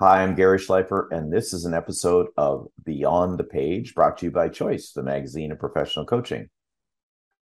Hi, 0.00 0.24
I'm 0.24 0.34
Gary 0.34 0.58
Schleifer, 0.58 1.06
and 1.12 1.32
this 1.32 1.52
is 1.52 1.66
an 1.66 1.72
episode 1.72 2.26
of 2.36 2.66
Beyond 2.82 3.38
the 3.38 3.44
Page 3.44 3.94
brought 3.94 4.18
to 4.18 4.26
you 4.26 4.32
by 4.32 4.48
Choice, 4.48 4.90
the 4.90 5.04
magazine 5.04 5.52
of 5.52 5.60
professional 5.60 6.04
coaching. 6.04 6.48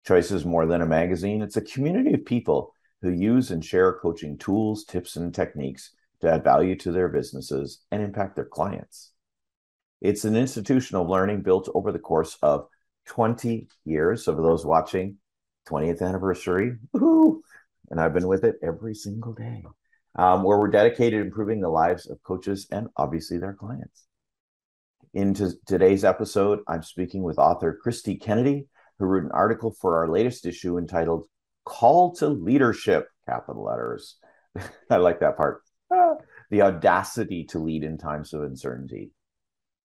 Choice 0.05 0.29
is 0.29 0.45
more 0.45 0.67
than 0.67 0.83
a 0.83 0.85
magazine, 0.85 1.41
it's 1.41 1.57
a 1.57 1.61
community 1.61 2.13
of 2.13 2.25
people 2.25 2.71
who 3.01 3.09
use 3.09 3.49
and 3.49 3.65
share 3.65 3.93
coaching 3.93 4.37
tools, 4.37 4.85
tips, 4.85 5.15
and 5.15 5.33
techniques 5.33 5.95
to 6.21 6.31
add 6.31 6.43
value 6.43 6.75
to 6.75 6.91
their 6.91 7.09
businesses 7.09 7.79
and 7.89 8.03
impact 8.03 8.35
their 8.35 8.45
clients. 8.45 9.13
It's 9.99 10.23
an 10.23 10.35
institution 10.35 10.95
of 10.95 11.09
learning 11.09 11.41
built 11.41 11.69
over 11.73 11.91
the 11.91 11.97
course 11.97 12.37
of 12.43 12.67
20 13.07 13.67
years. 13.83 14.25
So, 14.25 14.35
for 14.35 14.43
those 14.43 14.63
watching, 14.63 15.17
20th 15.67 16.03
anniversary, 16.03 16.77
woohoo! 16.93 17.41
and 17.89 17.99
I've 17.99 18.13
been 18.13 18.27
with 18.27 18.43
it 18.43 18.59
every 18.61 18.93
single 18.93 19.33
day, 19.33 19.65
um, 20.15 20.43
where 20.43 20.57
we're 20.57 20.69
dedicated 20.69 21.19
to 21.19 21.25
improving 21.25 21.61
the 21.61 21.69
lives 21.69 22.09
of 22.09 22.21
coaches 22.23 22.67
and 22.71 22.87
obviously 22.97 23.37
their 23.37 23.53
clients. 23.53 24.03
In 25.13 25.33
t- 25.33 25.51
today's 25.67 26.03
episode, 26.03 26.59
I'm 26.67 26.83
speaking 26.83 27.23
with 27.23 27.37
author 27.37 27.79
Kristie 27.85 28.19
Kennedy, 28.19 28.67
who 28.99 29.05
wrote 29.05 29.23
an 29.23 29.31
article 29.31 29.75
for 29.79 29.97
our 29.97 30.09
latest 30.09 30.45
issue 30.45 30.77
entitled 30.77 31.27
Call 31.65 32.15
to 32.15 32.27
Leadership, 32.27 33.07
capital 33.27 33.63
letters. 33.63 34.17
I 34.89 34.97
like 34.97 35.19
that 35.19 35.37
part. 35.37 35.61
Ah, 35.91 36.15
the 36.49 36.61
audacity 36.61 37.45
to 37.45 37.59
lead 37.59 37.83
in 37.83 37.97
times 37.97 38.33
of 38.33 38.43
uncertainty. 38.43 39.11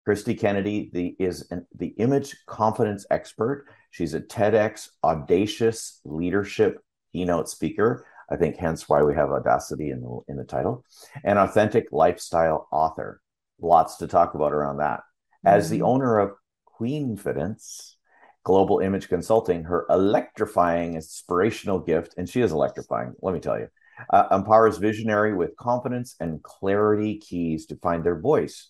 Kristie 0.07 0.39
Kennedy 0.39 0.89
the, 0.93 1.15
is 1.19 1.47
an, 1.51 1.67
the 1.75 1.93
image 1.97 2.35
confidence 2.45 3.05
expert. 3.11 3.65
She's 3.91 4.13
a 4.13 4.21
TEDx 4.21 4.89
audacious 5.03 5.99
leadership 6.05 6.79
keynote 7.11 7.49
speaker. 7.49 8.05
I 8.29 8.35
think 8.35 8.57
hence 8.57 8.89
why 8.89 9.03
we 9.03 9.15
have 9.15 9.31
audacity 9.31 9.89
in 9.91 10.01
the, 10.01 10.19
in 10.27 10.37
the 10.37 10.43
title. 10.43 10.83
An 11.23 11.37
authentic 11.37 11.87
lifestyle 11.91 12.67
author. 12.71 13.21
Lots 13.59 13.97
to 13.97 14.07
talk 14.07 14.33
about 14.33 14.53
around 14.53 14.77
that. 14.77 15.01
As 15.45 15.65
mm-hmm. 15.65 15.75
the 15.75 15.81
owner 15.83 16.19
of 16.19 16.31
Queenfidence, 16.79 17.95
Global 18.43 18.79
Image 18.79 19.09
Consulting, 19.09 19.63
her 19.63 19.85
electrifying 19.89 20.95
inspirational 20.95 21.79
gift, 21.79 22.15
and 22.17 22.29
she 22.29 22.41
is 22.41 22.51
electrifying, 22.51 23.13
let 23.21 23.33
me 23.33 23.39
tell 23.39 23.57
you, 23.57 23.67
uh, 24.11 24.27
empowers 24.31 24.77
visionary 24.77 25.33
with 25.33 25.55
confidence 25.57 26.15
and 26.19 26.43
clarity 26.43 27.17
keys 27.17 27.65
to 27.67 27.75
find 27.77 28.03
their 28.03 28.19
voice, 28.19 28.69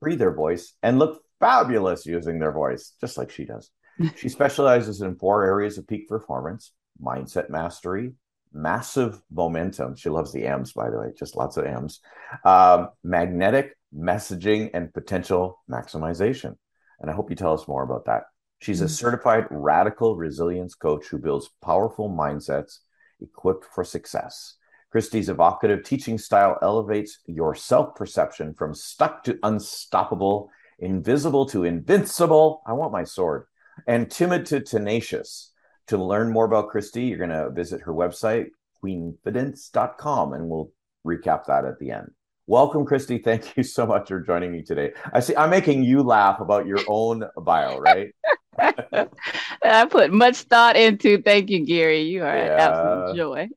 free 0.00 0.16
their 0.16 0.32
voice, 0.32 0.74
and 0.82 0.98
look 0.98 1.20
fabulous 1.40 2.06
using 2.06 2.38
their 2.38 2.52
voice, 2.52 2.92
just 3.00 3.18
like 3.18 3.30
she 3.30 3.44
does. 3.44 3.70
she 4.16 4.28
specializes 4.28 5.00
in 5.00 5.16
four 5.16 5.44
areas 5.44 5.78
of 5.78 5.86
peak 5.86 6.08
performance 6.08 6.72
mindset 7.02 7.50
mastery, 7.50 8.12
massive 8.52 9.20
momentum. 9.30 9.96
She 9.96 10.08
loves 10.08 10.32
the 10.32 10.46
M's, 10.46 10.72
by 10.72 10.90
the 10.90 10.98
way, 10.98 11.12
just 11.18 11.36
lots 11.36 11.56
of 11.56 11.66
M's. 11.66 12.00
Um, 12.44 12.88
magnetic 13.02 13.76
messaging 13.96 14.70
and 14.74 14.92
potential 14.92 15.60
maximization. 15.70 16.56
And 17.00 17.10
I 17.10 17.14
hope 17.14 17.30
you 17.30 17.36
tell 17.36 17.54
us 17.54 17.68
more 17.68 17.82
about 17.82 18.06
that. 18.06 18.24
She's 18.60 18.80
a 18.80 18.84
mm-hmm. 18.84 18.92
certified 18.92 19.46
radical 19.50 20.16
resilience 20.16 20.74
coach 20.74 21.06
who 21.06 21.18
builds 21.18 21.50
powerful 21.62 22.10
mindsets 22.10 22.78
equipped 23.20 23.64
for 23.64 23.84
success. 23.84 24.54
Kristie's 24.90 25.28
evocative 25.28 25.84
teaching 25.84 26.18
style 26.18 26.58
elevates 26.62 27.18
your 27.26 27.54
self 27.54 27.94
perception 27.94 28.54
from 28.54 28.74
stuck 28.74 29.22
to 29.24 29.38
unstoppable, 29.42 30.50
invisible 30.78 31.46
to 31.46 31.64
invincible. 31.64 32.62
I 32.66 32.72
want 32.72 32.92
my 32.92 33.04
sword, 33.04 33.44
and 33.86 34.10
timid 34.10 34.46
to 34.46 34.60
tenacious. 34.60 35.52
To 35.88 35.96
learn 35.96 36.30
more 36.30 36.44
about 36.44 36.70
Kristie, 36.70 37.08
you're 37.08 37.18
going 37.18 37.30
to 37.30 37.50
visit 37.50 37.80
her 37.82 37.94
website, 37.94 38.48
queenfidence.com, 38.84 40.34
and 40.34 40.48
we'll 40.48 40.70
recap 41.06 41.46
that 41.46 41.64
at 41.64 41.78
the 41.78 41.92
end. 41.92 42.10
Welcome, 42.46 42.84
Kristie. 42.84 43.22
Thank 43.24 43.56
you 43.56 43.62
so 43.62 43.86
much 43.86 44.08
for 44.08 44.20
joining 44.20 44.52
me 44.52 44.62
today. 44.62 44.92
I 45.12 45.20
see 45.20 45.34
I'm 45.34 45.48
making 45.48 45.84
you 45.84 46.02
laugh 46.02 46.40
about 46.40 46.66
your 46.66 46.80
own 46.88 47.24
bio, 47.36 47.78
right? 47.78 48.14
I 48.58 49.86
put 49.90 50.12
much 50.12 50.42
thought 50.42 50.76
into. 50.76 51.22
Thank 51.22 51.48
you, 51.48 51.64
Gary. 51.64 52.02
You 52.02 52.24
are 52.24 52.36
yeah. 52.36 52.54
an 52.54 52.60
absolute 52.60 53.16
joy. 53.16 53.48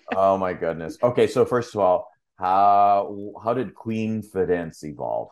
oh 0.16 0.36
my 0.36 0.52
goodness. 0.52 0.98
Okay, 1.02 1.26
so 1.26 1.44
first 1.44 1.74
of 1.74 1.80
all, 1.80 2.08
how 2.36 3.34
how 3.42 3.54
did 3.54 3.74
Queenfidence 3.74 4.84
evolve? 4.84 5.30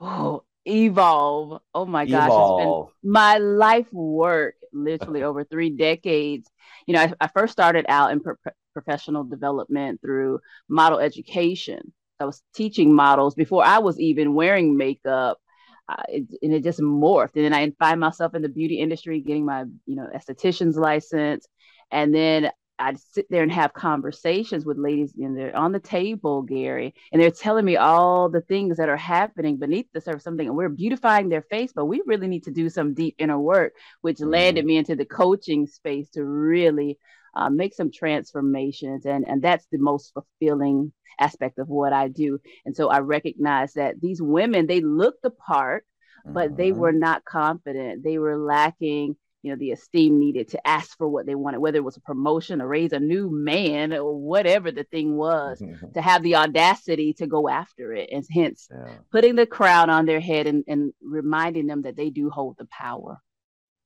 Oh, 0.00 0.44
evolve. 0.66 1.60
Oh 1.74 1.86
my 1.86 2.06
gosh, 2.06 2.26
evolve. 2.26 2.88
it's 2.88 2.94
been 3.02 3.12
my 3.12 3.38
life 3.38 3.92
work 3.92 4.54
literally 4.74 5.22
over 5.22 5.44
three 5.44 5.70
decades. 5.70 6.50
You 6.86 6.94
know, 6.94 7.00
I, 7.00 7.12
I 7.20 7.28
first 7.28 7.52
started 7.52 7.86
out 7.88 8.12
in 8.12 8.20
pro- 8.20 8.34
professional 8.72 9.24
development 9.24 10.00
through 10.00 10.40
model 10.68 10.98
education. 10.98 11.92
I 12.20 12.24
was 12.24 12.42
teaching 12.54 12.94
models 12.94 13.34
before 13.34 13.64
I 13.64 13.78
was 13.78 13.98
even 13.98 14.34
wearing 14.34 14.76
makeup. 14.76 15.38
Uh, 15.86 16.02
it, 16.08 16.24
and 16.40 16.54
it 16.54 16.64
just 16.64 16.80
morphed. 16.80 17.36
And 17.36 17.44
then 17.44 17.52
I 17.52 17.70
find 17.78 18.00
myself 18.00 18.34
in 18.34 18.40
the 18.40 18.48
beauty 18.48 18.80
industry, 18.80 19.20
getting 19.20 19.44
my, 19.44 19.64
you 19.84 19.96
know, 19.96 20.08
esthetician's 20.14 20.78
license. 20.78 21.46
And 21.90 22.14
then 22.14 22.50
I'd 22.78 22.98
sit 22.98 23.26
there 23.30 23.42
and 23.42 23.52
have 23.52 23.72
conversations 23.72 24.64
with 24.64 24.78
ladies 24.78 25.14
and 25.16 25.36
they're 25.36 25.56
on 25.56 25.72
the 25.72 25.78
table, 25.80 26.42
Gary, 26.42 26.94
and 27.12 27.22
they're 27.22 27.30
telling 27.30 27.64
me 27.64 27.76
all 27.76 28.28
the 28.28 28.40
things 28.40 28.76
that 28.78 28.88
are 28.88 28.96
happening 28.96 29.56
beneath 29.58 29.86
the 29.92 30.00
surface, 30.00 30.24
something, 30.24 30.46
and 30.46 30.56
we're 30.56 30.68
beautifying 30.68 31.28
their 31.28 31.42
face, 31.42 31.72
but 31.72 31.84
we 31.84 32.02
really 32.06 32.26
need 32.26 32.44
to 32.44 32.50
do 32.50 32.68
some 32.68 32.94
deep 32.94 33.14
inner 33.18 33.38
work, 33.38 33.74
which 34.00 34.18
mm-hmm. 34.18 34.30
landed 34.30 34.64
me 34.64 34.76
into 34.76 34.96
the 34.96 35.04
coaching 35.04 35.66
space 35.66 36.10
to 36.10 36.24
really 36.24 36.98
uh, 37.36 37.48
make 37.48 37.74
some 37.74 37.92
transformations. 37.92 39.06
And, 39.06 39.26
and 39.26 39.40
that's 39.40 39.66
the 39.70 39.78
most 39.78 40.12
fulfilling 40.12 40.92
aspect 41.20 41.58
of 41.58 41.68
what 41.68 41.92
I 41.92 42.08
do. 42.08 42.40
And 42.66 42.76
so 42.76 42.88
I 42.88 42.98
recognize 43.00 43.74
that 43.74 44.00
these 44.00 44.20
women, 44.20 44.66
they 44.66 44.80
looked 44.80 45.22
the 45.22 45.30
part, 45.30 45.84
but 46.26 46.48
mm-hmm. 46.48 46.56
they 46.56 46.72
were 46.72 46.92
not 46.92 47.24
confident. 47.24 48.02
They 48.02 48.18
were 48.18 48.36
lacking 48.36 49.16
you 49.44 49.50
know 49.50 49.56
the 49.58 49.72
esteem 49.72 50.18
needed 50.18 50.48
to 50.48 50.66
ask 50.66 50.96
for 50.96 51.06
what 51.06 51.26
they 51.26 51.34
wanted 51.34 51.60
whether 51.60 51.76
it 51.76 51.84
was 51.84 51.98
a 51.98 52.00
promotion 52.00 52.62
or 52.62 52.66
raise 52.66 52.92
a 52.92 52.98
new 52.98 53.30
man 53.30 53.92
or 53.92 54.18
whatever 54.18 54.72
the 54.72 54.84
thing 54.84 55.16
was 55.16 55.62
to 55.92 56.00
have 56.00 56.22
the 56.22 56.34
audacity 56.34 57.12
to 57.12 57.26
go 57.26 57.46
after 57.46 57.92
it. 57.92 58.08
And 58.10 58.24
hence 58.32 58.68
yeah. 58.70 58.94
putting 59.12 59.36
the 59.36 59.46
crown 59.46 59.90
on 59.90 60.06
their 60.06 60.20
head 60.20 60.46
and, 60.46 60.64
and 60.66 60.94
reminding 61.02 61.66
them 61.66 61.82
that 61.82 61.94
they 61.94 62.08
do 62.08 62.30
hold 62.30 62.56
the 62.58 62.64
power. 62.66 63.20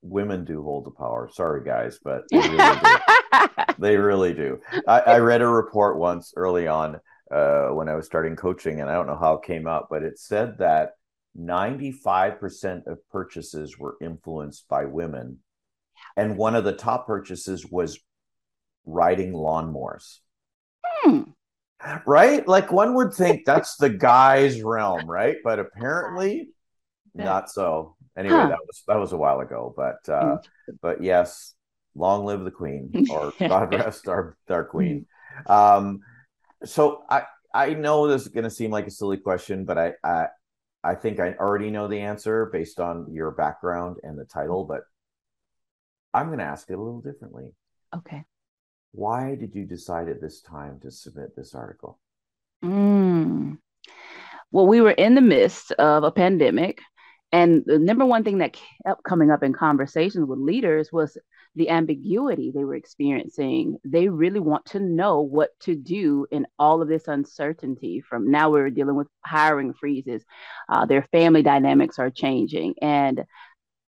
Women 0.00 0.44
do 0.44 0.62
hold 0.62 0.86
the 0.86 0.92
power. 0.92 1.28
Sorry 1.32 1.64
guys 1.64 1.98
but 2.02 2.22
they 2.30 2.38
really 2.38 2.78
do, 2.80 3.64
they 3.78 3.96
really 3.96 4.34
do. 4.34 4.60
I, 4.86 5.00
I, 5.00 5.18
read 5.18 5.42
a 5.42 5.48
report 5.48 5.98
once 5.98 6.32
early 6.36 6.68
on 6.68 7.00
uh, 7.32 7.68
when 7.70 7.88
i 7.88 7.94
was 7.94 8.06
starting 8.06 8.36
coaching 8.36 8.80
and 8.80 8.88
i 8.88 8.94
don't 8.94 9.08
know 9.08 9.18
how 9.18 9.34
it 9.34 9.42
came 9.42 9.66
up 9.66 9.88
but 9.90 10.02
it 10.02 10.18
said 10.18 10.56
that 10.58 10.92
95% 11.38 12.86
of 12.86 13.06
purchases 13.10 13.78
were 13.78 13.96
influenced 14.00 14.66
by 14.68 14.84
women 14.86 15.38
and 16.18 16.36
one 16.36 16.56
of 16.56 16.64
the 16.64 16.72
top 16.72 17.06
purchases 17.06 17.64
was 17.64 18.00
riding 18.84 19.32
lawnmowers. 19.32 20.18
Hmm. 20.84 21.22
Right? 22.04 22.46
Like 22.46 22.72
one 22.72 22.94
would 22.94 23.14
think 23.14 23.44
that's 23.46 23.76
the 23.76 23.88
guy's 23.88 24.60
realm, 24.60 25.08
right? 25.08 25.36
But 25.44 25.60
apparently 25.60 26.50
not 27.14 27.50
so. 27.50 27.94
Anyway, 28.16 28.34
huh. 28.34 28.48
that 28.48 28.58
was 28.66 28.82
that 28.88 28.96
was 28.96 29.12
a 29.12 29.16
while 29.16 29.40
ago, 29.40 29.72
but 29.76 30.08
uh 30.12 30.38
but 30.82 31.04
yes, 31.04 31.54
long 31.94 32.24
live 32.24 32.42
the 32.42 32.50
queen 32.50 33.06
or 33.10 33.32
God 33.38 33.72
rest 33.72 34.08
our 34.08 34.36
our 34.50 34.64
queen. 34.64 35.06
Um 35.46 36.00
so 36.64 37.04
I 37.08 37.22
I 37.54 37.74
know 37.74 38.08
this 38.08 38.22
is 38.22 38.28
going 38.28 38.44
to 38.44 38.50
seem 38.50 38.72
like 38.72 38.88
a 38.88 38.90
silly 38.90 39.16
question, 39.18 39.64
but 39.64 39.78
I, 39.78 39.92
I 40.02 40.26
I 40.82 40.94
think 40.96 41.20
I 41.20 41.34
already 41.34 41.70
know 41.70 41.86
the 41.86 42.00
answer 42.00 42.46
based 42.52 42.80
on 42.80 43.06
your 43.12 43.30
background 43.30 43.98
and 44.02 44.18
the 44.18 44.24
title, 44.24 44.64
but 44.64 44.82
I'm 46.18 46.26
going 46.26 46.38
to 46.38 46.44
ask 46.44 46.68
it 46.68 46.74
a 46.74 46.82
little 46.82 47.00
differently. 47.00 47.52
Okay. 47.96 48.24
Why 48.92 49.36
did 49.36 49.54
you 49.54 49.64
decide 49.64 50.08
at 50.08 50.20
this 50.20 50.40
time 50.40 50.80
to 50.80 50.90
submit 50.90 51.36
this 51.36 51.54
article? 51.54 52.00
Mm. 52.64 53.58
Well, 54.50 54.66
we 54.66 54.80
were 54.80 54.90
in 54.90 55.14
the 55.14 55.20
midst 55.20 55.72
of 55.72 56.02
a 56.04 56.10
pandemic. 56.10 56.80
And 57.30 57.62
the 57.66 57.78
number 57.78 58.06
one 58.06 58.24
thing 58.24 58.38
that 58.38 58.58
kept 58.86 59.04
coming 59.04 59.30
up 59.30 59.42
in 59.42 59.52
conversations 59.52 60.26
with 60.26 60.38
leaders 60.38 60.90
was 60.90 61.18
the 61.54 61.68
ambiguity 61.68 62.50
they 62.50 62.64
were 62.64 62.74
experiencing. 62.74 63.76
They 63.84 64.08
really 64.08 64.40
want 64.40 64.64
to 64.66 64.80
know 64.80 65.20
what 65.20 65.50
to 65.60 65.74
do 65.74 66.26
in 66.30 66.46
all 66.58 66.80
of 66.80 66.88
this 66.88 67.06
uncertainty. 67.06 68.00
From 68.00 68.30
now, 68.30 68.50
we're 68.50 68.70
dealing 68.70 68.96
with 68.96 69.08
hiring 69.24 69.74
freezes, 69.74 70.24
uh, 70.68 70.86
their 70.86 71.02
family 71.12 71.42
dynamics 71.42 71.98
are 71.98 72.10
changing. 72.10 72.74
And 72.80 73.24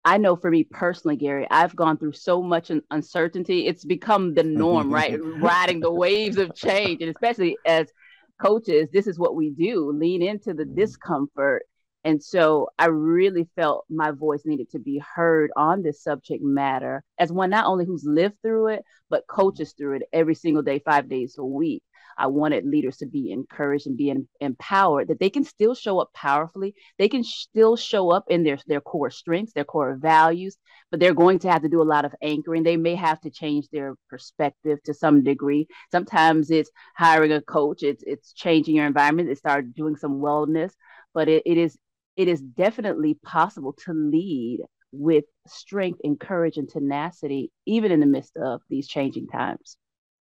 I 0.05 0.17
know 0.17 0.35
for 0.37 0.51
me 0.51 0.65
personally, 0.65 1.17
Gary, 1.17 1.47
I've 1.51 1.77
gone 1.77 1.99
through 1.99 2.13
so 2.13 2.43
much 2.43 2.71
uncertainty. 2.91 3.67
It's 3.67 3.85
become 3.85 4.35
the 4.35 4.43
norm, 4.45 4.93
right? 4.93 5.19
Riding 5.23 5.81
the 5.81 5.93
waves 5.93 6.39
of 6.39 6.55
change. 6.55 7.03
And 7.03 7.11
especially 7.11 7.59
as 7.67 7.93
coaches, 8.41 8.89
this 8.93 9.07
is 9.07 9.19
what 9.19 9.37
we 9.37 9.51
do 9.51 9.91
lean 9.91 10.23
into 10.23 10.55
the 10.55 10.65
mm-hmm. 10.65 10.75
discomfort. 10.75 11.65
And 12.03 12.23
so 12.23 12.69
I 12.79 12.87
really 12.87 13.47
felt 13.57 13.85
my 13.91 14.11
voice 14.11 14.43
needed 14.47 14.71
to 14.71 14.79
be 14.79 15.03
heard 15.15 15.51
on 15.55 15.83
this 15.83 16.03
subject 16.03 16.43
matter 16.43 17.05
as 17.19 17.31
one 17.31 17.51
not 17.51 17.67
only 17.67 17.85
who's 17.85 18.05
lived 18.07 18.37
through 18.43 18.69
it, 18.69 18.85
but 19.11 19.27
coaches 19.27 19.75
through 19.77 19.97
it 19.97 20.03
every 20.11 20.35
single 20.35 20.63
day, 20.63 20.79
five 20.79 21.11
days 21.11 21.37
a 21.37 21.45
week. 21.45 21.83
I 22.21 22.27
wanted 22.27 22.67
leaders 22.67 22.99
to 22.99 23.07
be 23.07 23.33
encouraged 23.33 23.87
and 23.87 23.97
be 23.97 24.11
in, 24.11 24.29
empowered 24.41 25.09
that 25.09 25.19
they 25.19 25.31
can 25.31 25.43
still 25.43 25.75
show 25.75 25.99
up 25.99 26.13
powerfully. 26.13 26.75
They 26.99 27.09
can 27.09 27.25
still 27.25 27.77
show 27.77 28.11
up 28.11 28.25
in 28.29 28.45
their, 28.45 28.59
their 28.67 28.83
core 28.83 29.11
strengths, 29.11 29.55
their 29.55 29.65
core 29.65 29.97
values, 29.99 30.59
but 30.91 31.01
they're 31.01 31.15
going 31.15 31.39
to 31.41 31.51
have 31.51 31.63
to 31.63 31.71
do 31.71 31.81
a 31.81 31.93
lot 31.95 32.05
of 32.05 32.15
anchoring. 32.21 32.63
They 32.63 32.77
may 32.77 32.95
have 32.95 33.21
to 33.23 33.31
change 33.31 33.69
their 33.71 33.95
perspective 34.11 34.83
to 34.85 34.93
some 34.93 35.25
degree. 35.25 35.67
Sometimes 35.91 36.51
it's 36.51 36.71
hiring 36.95 37.33
a 37.33 37.41
coach, 37.41 37.83
it's 37.83 38.05
it's 38.07 38.35
changing 38.35 38.77
your 38.77 38.87
environment, 38.87 39.31
it's 39.31 39.41
start 39.41 39.75
doing 39.75 39.97
some 39.97 40.21
wellness, 40.21 40.73
but 41.15 41.27
it, 41.29 41.43
it 41.47 41.57
is 41.57 41.79
it 42.17 42.29
is 42.29 42.43
definitely 42.43 43.15
possible 43.15 43.73
to 43.85 43.95
lead 43.95 44.61
with 44.93 45.25
strength 45.47 46.01
and 46.05 46.21
courage 46.21 46.59
and 46.59 46.69
tenacity, 46.69 47.51
even 47.65 47.93
in 47.93 48.01
the 48.01 48.07
midst 48.07 48.37
of 48.37 48.61
these 48.69 48.89
changing 48.89 49.27
times. 49.29 49.79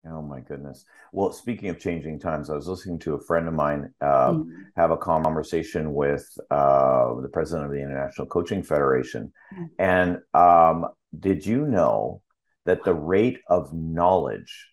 Oh 0.06 0.20
my 0.20 0.40
goodness. 0.40 0.84
Well, 1.12 1.32
speaking 1.32 1.70
of 1.70 1.78
changing 1.78 2.20
times, 2.20 2.50
I 2.50 2.54
was 2.54 2.68
listening 2.68 2.98
to 3.00 3.14
a 3.14 3.20
friend 3.20 3.48
of 3.48 3.54
mine 3.54 3.94
uh, 4.02 4.32
mm-hmm. 4.32 4.50
have 4.76 4.90
a 4.90 4.98
conversation 4.98 5.94
with 5.94 6.26
uh, 6.50 7.20
the 7.22 7.30
president 7.32 7.66
of 7.66 7.72
the 7.72 7.82
International 7.82 8.26
Coaching 8.26 8.62
Federation. 8.62 9.32
Mm-hmm. 9.54 9.64
And 9.78 10.18
um, 10.34 10.88
did 11.18 11.46
you 11.46 11.66
know 11.66 12.20
that 12.66 12.84
the 12.84 12.94
rate 12.94 13.40
of 13.48 13.72
knowledge 13.72 14.68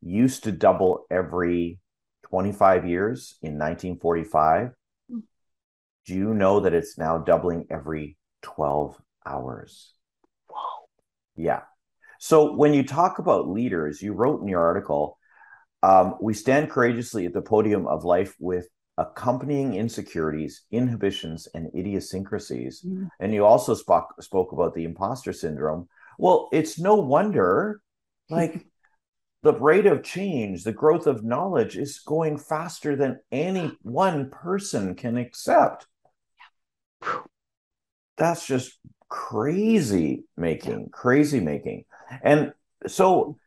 used 0.00 0.44
to 0.44 0.52
double 0.52 1.06
every 1.10 1.78
25 2.24 2.88
years 2.88 3.36
in 3.42 3.52
1945? 3.52 4.68
Mm-hmm. 4.68 5.18
Do 6.06 6.14
you 6.14 6.34
know 6.34 6.60
that 6.60 6.74
it's 6.74 6.98
now 6.98 7.18
doubling 7.18 7.66
every 7.70 8.16
12 8.42 9.00
hours? 9.24 9.92
Wow. 10.48 10.56
Yeah. 11.36 11.60
So 12.22 12.52
when 12.52 12.74
you 12.74 12.82
talk 12.82 13.18
about 13.18 13.48
leaders, 13.48 14.02
you 14.02 14.12
wrote 14.12 14.42
in 14.42 14.46
your 14.46 14.60
article, 14.60 15.18
um, 15.82 16.16
we 16.20 16.34
stand 16.34 16.70
courageously 16.70 17.24
at 17.24 17.32
the 17.32 17.40
podium 17.40 17.86
of 17.86 18.04
life 18.04 18.36
with 18.38 18.68
accompanying 18.98 19.72
insecurities, 19.74 20.64
inhibitions, 20.70 21.48
and 21.54 21.70
idiosyncrasies. 21.74 22.82
Mm. 22.86 23.08
And 23.20 23.32
you 23.32 23.46
also 23.46 23.72
spoke 23.72 24.14
spoke 24.20 24.52
about 24.52 24.74
the 24.74 24.84
imposter 24.84 25.32
syndrome. 25.32 25.88
Well, 26.18 26.50
it's 26.52 26.78
no 26.78 26.96
wonder, 26.96 27.80
like 28.28 28.66
the 29.42 29.54
rate 29.54 29.86
of 29.86 30.02
change, 30.02 30.62
the 30.62 30.72
growth 30.72 31.06
of 31.06 31.24
knowledge 31.24 31.78
is 31.78 32.00
going 32.00 32.36
faster 32.36 32.96
than 32.96 33.20
any 33.32 33.72
one 33.80 34.28
person 34.28 34.94
can 34.94 35.16
accept. 35.16 35.86
That's 38.18 38.46
just 38.46 38.78
crazy 39.08 40.24
making, 40.36 40.90
crazy 40.92 41.40
making. 41.40 41.86
And 42.22 42.52
so, 42.86 43.38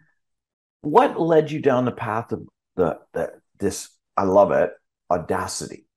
what 0.81 1.19
led 1.19 1.51
you 1.51 1.59
down 1.59 1.85
the 1.85 1.91
path 1.91 2.31
of 2.31 2.47
the, 2.75 2.99
the 3.13 3.33
this? 3.59 3.89
I 4.15 4.23
love 4.23 4.51
it, 4.51 4.71
audacity, 5.09 5.87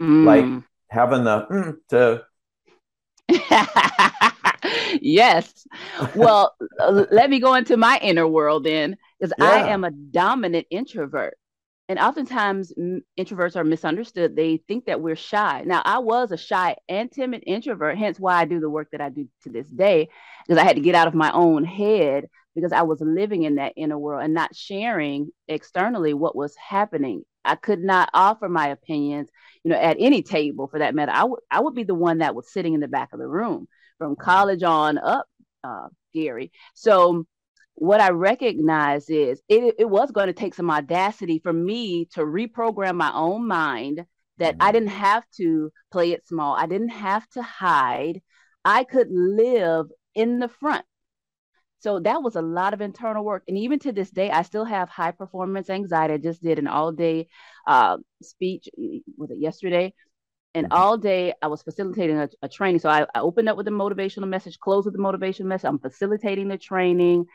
mm. 0.00 0.24
like 0.24 0.62
having 0.88 1.24
the 1.24 1.46
mm, 1.50 1.76
to. 1.90 2.24
yes. 5.00 5.66
Well, 6.14 6.54
let 7.10 7.30
me 7.30 7.40
go 7.40 7.54
into 7.54 7.76
my 7.76 7.98
inner 8.02 8.26
world 8.26 8.64
then, 8.64 8.96
because 9.18 9.32
yeah. 9.38 9.50
I 9.50 9.68
am 9.68 9.84
a 9.84 9.90
dominant 9.90 10.66
introvert. 10.70 11.36
And 11.88 11.98
oftentimes, 11.98 12.72
introverts 13.18 13.56
are 13.56 13.64
misunderstood. 13.64 14.34
They 14.34 14.58
think 14.68 14.86
that 14.86 15.00
we're 15.00 15.16
shy. 15.16 15.62
Now, 15.66 15.82
I 15.84 15.98
was 15.98 16.32
a 16.32 16.36
shy 16.36 16.76
and 16.88 17.10
timid 17.10 17.42
introvert, 17.46 17.98
hence 17.98 18.18
why 18.18 18.36
I 18.36 18.44
do 18.44 18.60
the 18.60 18.70
work 18.70 18.88
that 18.92 19.00
I 19.00 19.10
do 19.10 19.28
to 19.42 19.50
this 19.50 19.68
day, 19.68 20.08
because 20.46 20.60
I 20.60 20.64
had 20.64 20.76
to 20.76 20.82
get 20.82 20.94
out 20.94 21.08
of 21.08 21.14
my 21.14 21.30
own 21.32 21.64
head 21.64 22.26
because 22.54 22.72
I 22.72 22.82
was 22.82 23.00
living 23.00 23.42
in 23.44 23.56
that 23.56 23.72
inner 23.76 23.98
world 23.98 24.22
and 24.22 24.34
not 24.34 24.54
sharing 24.54 25.30
externally 25.48 26.14
what 26.14 26.36
was 26.36 26.54
happening. 26.56 27.24
I 27.44 27.56
could 27.56 27.80
not 27.80 28.10
offer 28.14 28.48
my 28.48 28.68
opinions, 28.68 29.28
you 29.64 29.70
know, 29.70 29.78
at 29.78 29.96
any 29.98 30.22
table 30.22 30.68
for 30.68 30.78
that 30.78 30.94
matter. 30.94 31.12
I 31.12 31.24
would 31.24 31.40
I 31.50 31.60
would 31.60 31.74
be 31.74 31.84
the 31.84 31.94
one 31.94 32.18
that 32.18 32.34
was 32.34 32.52
sitting 32.52 32.74
in 32.74 32.80
the 32.80 32.88
back 32.88 33.12
of 33.12 33.18
the 33.18 33.26
room 33.26 33.66
from 33.98 34.16
college 34.16 34.62
on 34.62 34.98
up, 34.98 35.26
uh, 35.64 35.88
Gary. 36.14 36.52
So 36.74 37.26
what 37.74 38.00
I 38.00 38.10
recognize 38.10 39.08
is 39.08 39.42
it, 39.48 39.74
it 39.78 39.88
was 39.88 40.10
going 40.10 40.26
to 40.26 40.32
take 40.32 40.54
some 40.54 40.70
audacity 40.70 41.38
for 41.38 41.52
me 41.52 42.06
to 42.12 42.20
reprogram 42.20 42.96
my 42.96 43.12
own 43.12 43.46
mind 43.46 44.04
that 44.38 44.56
I 44.60 44.66
mm-hmm. 44.66 44.72
didn't 44.72 44.88
have 44.90 45.24
to 45.38 45.72
play 45.90 46.12
it 46.12 46.26
small. 46.26 46.54
I 46.56 46.66
didn't 46.66 46.90
have 46.90 47.28
to 47.30 47.42
hide. 47.42 48.20
I 48.64 48.84
could 48.84 49.08
live 49.10 49.86
in 50.14 50.38
the 50.38 50.48
front. 50.48 50.84
So 51.80 51.98
that 52.00 52.22
was 52.22 52.36
a 52.36 52.42
lot 52.42 52.74
of 52.74 52.80
internal 52.80 53.24
work. 53.24 53.42
And 53.48 53.58
even 53.58 53.80
to 53.80 53.92
this 53.92 54.10
day, 54.10 54.30
I 54.30 54.42
still 54.42 54.64
have 54.64 54.88
high 54.88 55.10
performance 55.10 55.68
anxiety. 55.68 56.14
I 56.14 56.18
just 56.18 56.40
did 56.40 56.60
an 56.60 56.68
all 56.68 56.92
day 56.92 57.26
uh, 57.66 57.96
speech, 58.22 58.68
was 59.16 59.30
it 59.32 59.38
yesterday? 59.38 59.92
And 60.54 60.66
mm-hmm. 60.66 60.80
all 60.80 60.96
day 60.96 61.34
I 61.42 61.48
was 61.48 61.62
facilitating 61.62 62.18
a, 62.18 62.28
a 62.42 62.48
training. 62.48 62.78
So 62.78 62.88
I, 62.88 63.06
I, 63.14 63.20
opened 63.20 63.48
up 63.48 63.56
with 63.56 63.66
a 63.66 63.72
motivational 63.72 64.28
message, 64.28 64.60
closed 64.60 64.84
with 64.84 64.94
the 64.94 65.02
motivational 65.02 65.46
message. 65.46 65.68
I'm 65.68 65.78
facilitating 65.80 66.48
the 66.48 66.58
training 66.58 67.26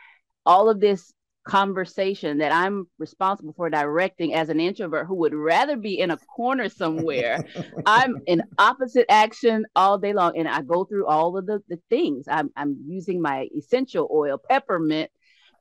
all 0.47 0.69
of 0.69 0.79
this 0.79 1.13
conversation 1.47 2.37
that 2.37 2.51
I'm 2.51 2.87
responsible 2.99 3.53
for 3.53 3.69
directing 3.69 4.33
as 4.33 4.49
an 4.49 4.59
introvert 4.59 5.07
who 5.07 5.15
would 5.15 5.33
rather 5.33 5.77
be 5.77 5.99
in 5.99 6.11
a 6.11 6.17
corner 6.17 6.69
somewhere. 6.69 7.43
I'm 7.85 8.17
in 8.27 8.43
opposite 8.57 9.05
action 9.09 9.65
all 9.75 9.97
day 9.97 10.13
long. 10.13 10.37
And 10.37 10.47
I 10.47 10.61
go 10.61 10.83
through 10.85 11.07
all 11.07 11.37
of 11.37 11.45
the, 11.45 11.61
the 11.69 11.79
things. 11.89 12.25
I'm, 12.29 12.51
I'm 12.55 12.77
using 12.87 13.21
my 13.21 13.47
essential 13.57 14.09
oil, 14.13 14.37
peppermint, 14.37 15.09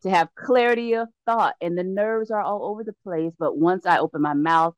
to 0.03 0.11
have 0.11 0.35
clarity 0.35 0.94
of 0.94 1.09
thought. 1.25 1.55
And 1.61 1.79
the 1.79 1.85
nerves 1.85 2.31
are 2.31 2.43
all 2.43 2.65
over 2.65 2.85
the 2.85 2.97
place. 3.05 3.32
But 3.39 3.56
once 3.56 3.87
I 3.87 3.99
open 3.99 4.23
my 4.23 4.35
mouth, 4.35 4.75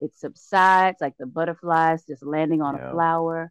it 0.00 0.16
subsides 0.16 0.98
like 1.00 1.14
the 1.18 1.26
butterflies 1.26 2.04
just 2.04 2.24
landing 2.24 2.62
on 2.62 2.76
yeah. 2.76 2.88
a 2.88 2.92
flower. 2.92 3.50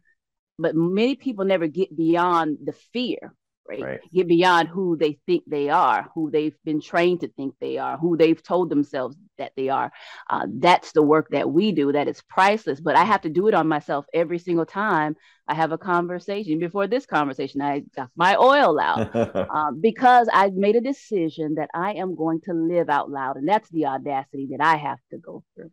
But 0.58 0.74
many 0.74 1.14
people 1.14 1.44
never 1.44 1.66
get 1.66 1.96
beyond 1.96 2.58
the 2.64 2.72
fear 2.92 3.34
right? 3.68 3.82
right? 3.82 4.00
Get 4.12 4.28
beyond 4.28 4.68
who 4.68 4.96
they 4.96 5.18
think 5.26 5.44
they 5.46 5.68
are, 5.68 6.08
who 6.14 6.30
they've 6.30 6.56
been 6.64 6.80
trained 6.80 7.20
to 7.20 7.28
think 7.28 7.54
they 7.60 7.78
are, 7.78 7.98
who 7.98 8.16
they've 8.16 8.42
told 8.42 8.70
themselves 8.70 9.16
that 9.36 9.52
they 9.56 9.68
are. 9.68 9.92
Uh, 10.28 10.46
that's 10.54 10.92
the 10.92 11.02
work 11.02 11.28
that 11.30 11.50
we 11.50 11.72
do 11.72 11.92
that 11.92 12.08
is 12.08 12.22
priceless. 12.22 12.80
But 12.80 12.96
I 12.96 13.04
have 13.04 13.22
to 13.22 13.28
do 13.28 13.48
it 13.48 13.54
on 13.54 13.68
myself 13.68 14.06
every 14.12 14.38
single 14.38 14.66
time 14.66 15.16
I 15.46 15.54
have 15.54 15.72
a 15.72 15.78
conversation. 15.78 16.58
Before 16.58 16.86
this 16.86 17.06
conversation, 17.06 17.60
I 17.60 17.82
got 17.94 18.10
my 18.16 18.36
oil 18.36 18.78
out 18.80 19.14
uh, 19.14 19.72
because 19.80 20.28
I 20.32 20.50
made 20.50 20.76
a 20.76 20.80
decision 20.80 21.54
that 21.54 21.70
I 21.74 21.94
am 21.94 22.14
going 22.14 22.40
to 22.42 22.52
live 22.52 22.88
out 22.88 23.10
loud. 23.10 23.36
And 23.36 23.48
that's 23.48 23.68
the 23.70 23.86
audacity 23.86 24.48
that 24.50 24.60
I 24.60 24.76
have 24.76 24.98
to 25.10 25.18
go 25.18 25.42
through. 25.54 25.70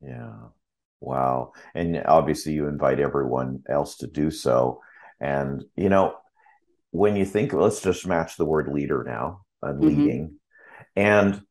Yeah. 0.00 0.32
Wow. 1.00 1.52
And 1.74 2.02
obviously, 2.06 2.52
you 2.52 2.66
invite 2.66 3.00
everyone 3.00 3.62
else 3.68 3.96
to 3.98 4.06
do 4.06 4.30
so. 4.30 4.80
And, 5.20 5.64
you 5.76 5.88
know, 5.88 6.16
when 6.94 7.16
you 7.16 7.24
think, 7.24 7.52
let's 7.52 7.80
just 7.80 8.06
match 8.06 8.36
the 8.36 8.44
word 8.44 8.68
leader 8.68 9.02
now, 9.04 9.40
uh, 9.64 9.72
mm-hmm. 9.72 9.80
leading, 9.84 10.38
and 10.94 11.42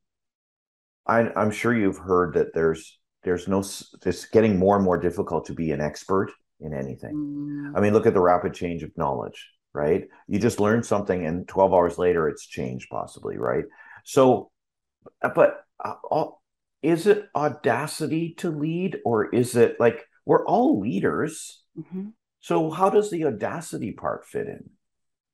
I, 1.05 1.29
I'm 1.35 1.51
sure 1.51 1.75
you've 1.77 1.97
heard 1.97 2.35
that 2.35 2.53
there's 2.53 2.97
there's 3.23 3.45
no 3.49 3.59
it's 3.59 4.25
getting 4.27 4.57
more 4.57 4.77
and 4.77 4.85
more 4.85 4.97
difficult 4.97 5.47
to 5.47 5.53
be 5.53 5.71
an 5.71 5.81
expert 5.81 6.31
in 6.61 6.73
anything. 6.73 7.13
Mm. 7.13 7.77
I 7.77 7.81
mean, 7.81 7.91
look 7.91 8.05
at 8.05 8.13
the 8.13 8.21
rapid 8.21 8.53
change 8.53 8.83
of 8.83 8.97
knowledge, 8.97 9.49
right? 9.73 10.05
You 10.29 10.39
just 10.39 10.61
learn 10.61 10.81
something, 10.81 11.25
and 11.25 11.45
12 11.45 11.73
hours 11.73 11.97
later, 11.97 12.29
it's 12.29 12.47
changed, 12.47 12.87
possibly, 12.89 13.35
right? 13.35 13.65
So, 14.05 14.49
uh, 15.21 15.29
but 15.35 15.65
uh, 15.83 16.25
is 16.81 17.05
it 17.05 17.27
audacity 17.35 18.35
to 18.37 18.49
lead, 18.49 18.99
or 19.03 19.25
is 19.35 19.57
it 19.57 19.77
like 19.77 20.05
we're 20.25 20.45
all 20.45 20.79
leaders? 20.79 21.61
Mm-hmm. 21.77 22.11
So, 22.39 22.71
how 22.71 22.89
does 22.89 23.11
the 23.11 23.25
audacity 23.25 23.91
part 23.91 24.25
fit 24.25 24.47
in? 24.47 24.69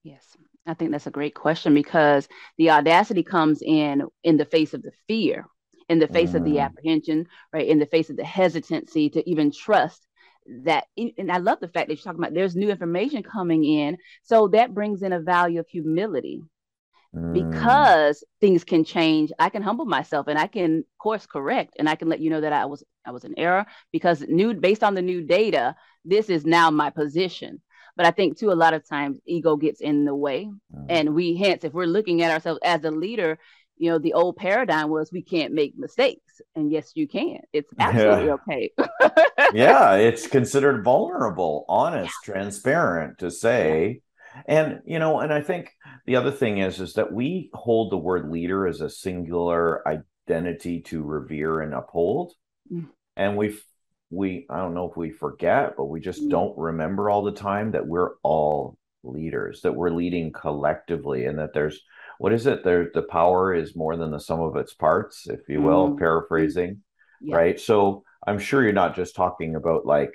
Yes, 0.04 0.38
I 0.66 0.74
think 0.74 0.92
that's 0.92 1.08
a 1.08 1.12
great 1.12 1.36
question 1.36 1.74
because 1.74 2.28
the 2.58 2.70
audacity 2.72 3.24
comes 3.24 3.62
in 3.62 4.04
in 4.24 4.38
the 4.38 4.46
face 4.46 4.74
of 4.74 4.82
the 4.82 4.92
fear, 5.08 5.46
in 5.90 6.00
the 6.00 6.08
face 6.08 6.32
mm. 6.32 6.36
of 6.36 6.46
the 6.46 6.56
mm. 6.56 6.64
apprehension, 6.64 7.28
right? 7.52 7.68
In 7.68 7.80
the 7.80 7.86
face 7.86 8.10
of 8.10 8.16
the 8.16 8.24
hesitancy 8.24 9.10
to 9.10 9.30
even 9.30 9.52
trust 9.52 10.06
that. 10.64 10.86
And 10.98 11.32
I 11.32 11.38
love 11.38 11.60
the 11.60 11.68
fact 11.68 11.90
that 11.90 11.96
you're 11.96 12.04
talking 12.04 12.20
about 12.20 12.34
there's 12.34 12.56
new 12.56 12.70
information 12.70 13.24
coming 13.24 13.66
in, 13.66 13.98
so 14.24 14.48
that 14.50 14.74
brings 14.74 15.02
in 15.02 15.12
a 15.12 15.20
value 15.20 15.60
of 15.60 15.68
humility. 15.68 16.42
Mm. 17.14 17.34
Because 17.34 18.24
things 18.40 18.64
can 18.64 18.86
change, 18.86 19.32
I 19.38 19.50
can 19.50 19.64
humble 19.64 19.86
myself 19.86 20.28
and 20.28 20.40
I 20.40 20.48
can 20.48 20.86
course 21.00 21.26
correct 21.26 21.76
and 21.80 21.90
I 21.90 21.96
can 21.96 22.08
let 22.08 22.20
you 22.20 22.30
know 22.30 22.42
that 22.42 22.54
I 22.54 22.66
was 22.66 22.84
I 23.06 23.12
was 23.12 23.26
in 23.26 23.38
error 23.38 23.66
because 23.92 24.22
new 24.22 24.54
based 24.54 24.84
on 24.84 24.94
the 24.94 25.02
new 25.02 25.24
data, 25.24 25.76
this 26.06 26.30
is 26.30 26.46
now 26.46 26.70
my 26.70 26.90
position 26.90 27.62
but 27.96 28.06
I 28.06 28.12
think 28.12 28.38
too, 28.38 28.52
a 28.52 28.54
lot 28.54 28.74
of 28.74 28.88
times 28.88 29.20
ego 29.26 29.56
gets 29.56 29.82
in 29.82 30.06
the 30.06 30.16
way. 30.16 30.46
Mm-hmm. 30.46 30.86
And 30.90 31.16
we 31.16 31.36
hence, 31.36 31.64
if 31.64 31.74
we're 31.74 31.86
looking 31.86 32.22
at 32.22 32.32
ourselves 32.32 32.60
as 32.64 32.84
a 32.84 32.92
leader, 32.92 33.40
you 33.78 33.90
know, 33.90 33.98
the 33.98 34.14
old 34.14 34.36
paradigm 34.36 34.90
was 34.90 35.12
we 35.12 35.24
can't 35.24 35.54
make 35.54 35.74
mistakes. 35.78 36.42
And 36.56 36.72
yes, 36.72 36.92
you 36.96 37.08
can. 37.08 37.40
It's 37.54 37.72
absolutely 37.80 38.26
yeah. 38.26 38.34
okay. 38.34 38.72
yeah, 39.54 39.94
it's 39.96 40.28
considered 40.28 40.84
vulnerable, 40.84 41.66
honest, 41.70 42.14
yeah. 42.28 42.34
transparent 42.34 43.20
to 43.20 43.32
say. 43.32 44.02
And 44.46 44.82
you 44.86 45.00
know, 45.00 45.20
and 45.20 45.34
I 45.34 45.42
think 45.42 45.72
the 46.06 46.18
other 46.18 46.32
thing 46.32 46.60
is 46.60 46.80
is 46.80 46.94
that 46.94 47.12
we 47.12 47.50
hold 47.54 47.92
the 47.92 47.98
word 47.98 48.30
leader 48.30 48.68
as 48.68 48.82
a 48.82 48.90
singular 48.90 49.82
identity 49.88 50.82
to 50.82 51.02
revere 51.02 51.62
and 51.62 51.74
uphold. 51.74 52.34
Mm. 52.72 52.90
And 53.16 53.38
we 53.38 53.58
we 54.10 54.46
I 54.50 54.58
don't 54.58 54.74
know 54.74 54.90
if 54.90 54.98
we 54.98 55.12
forget, 55.12 55.76
but 55.78 55.86
we 55.86 56.00
just 56.00 56.24
mm. 56.24 56.30
don't 56.30 56.58
remember 56.58 57.10
all 57.10 57.24
the 57.24 57.32
time 57.32 57.72
that 57.72 57.86
we're 57.88 58.12
all 58.24 58.78
leaders, 59.04 59.62
that 59.62 59.76
we're 59.76 59.92
leading 59.92 60.32
collectively, 60.32 61.26
and 61.26 61.40
that 61.40 61.54
there's 61.54 61.82
what 62.18 62.34
is 62.34 62.48
it? 62.48 62.64
There 62.64 62.90
the 62.94 63.04
power 63.04 63.54
is 63.54 63.76
more 63.76 63.96
than 63.96 64.12
the 64.12 64.20
sum 64.20 64.42
of 64.42 64.56
its 64.56 64.74
parts, 64.74 65.28
if 65.28 65.48
you 65.48 65.62
will, 65.62 65.92
mm. 65.92 65.98
paraphrasing. 65.98 66.82
Yeah. 67.22 67.36
Right. 67.36 67.60
So 67.60 68.04
I'm 68.26 68.40
sure 68.40 68.64
you're 68.64 68.74
not 68.74 68.96
just 68.96 69.16
talking 69.16 69.56
about 69.56 69.86
like 69.86 70.14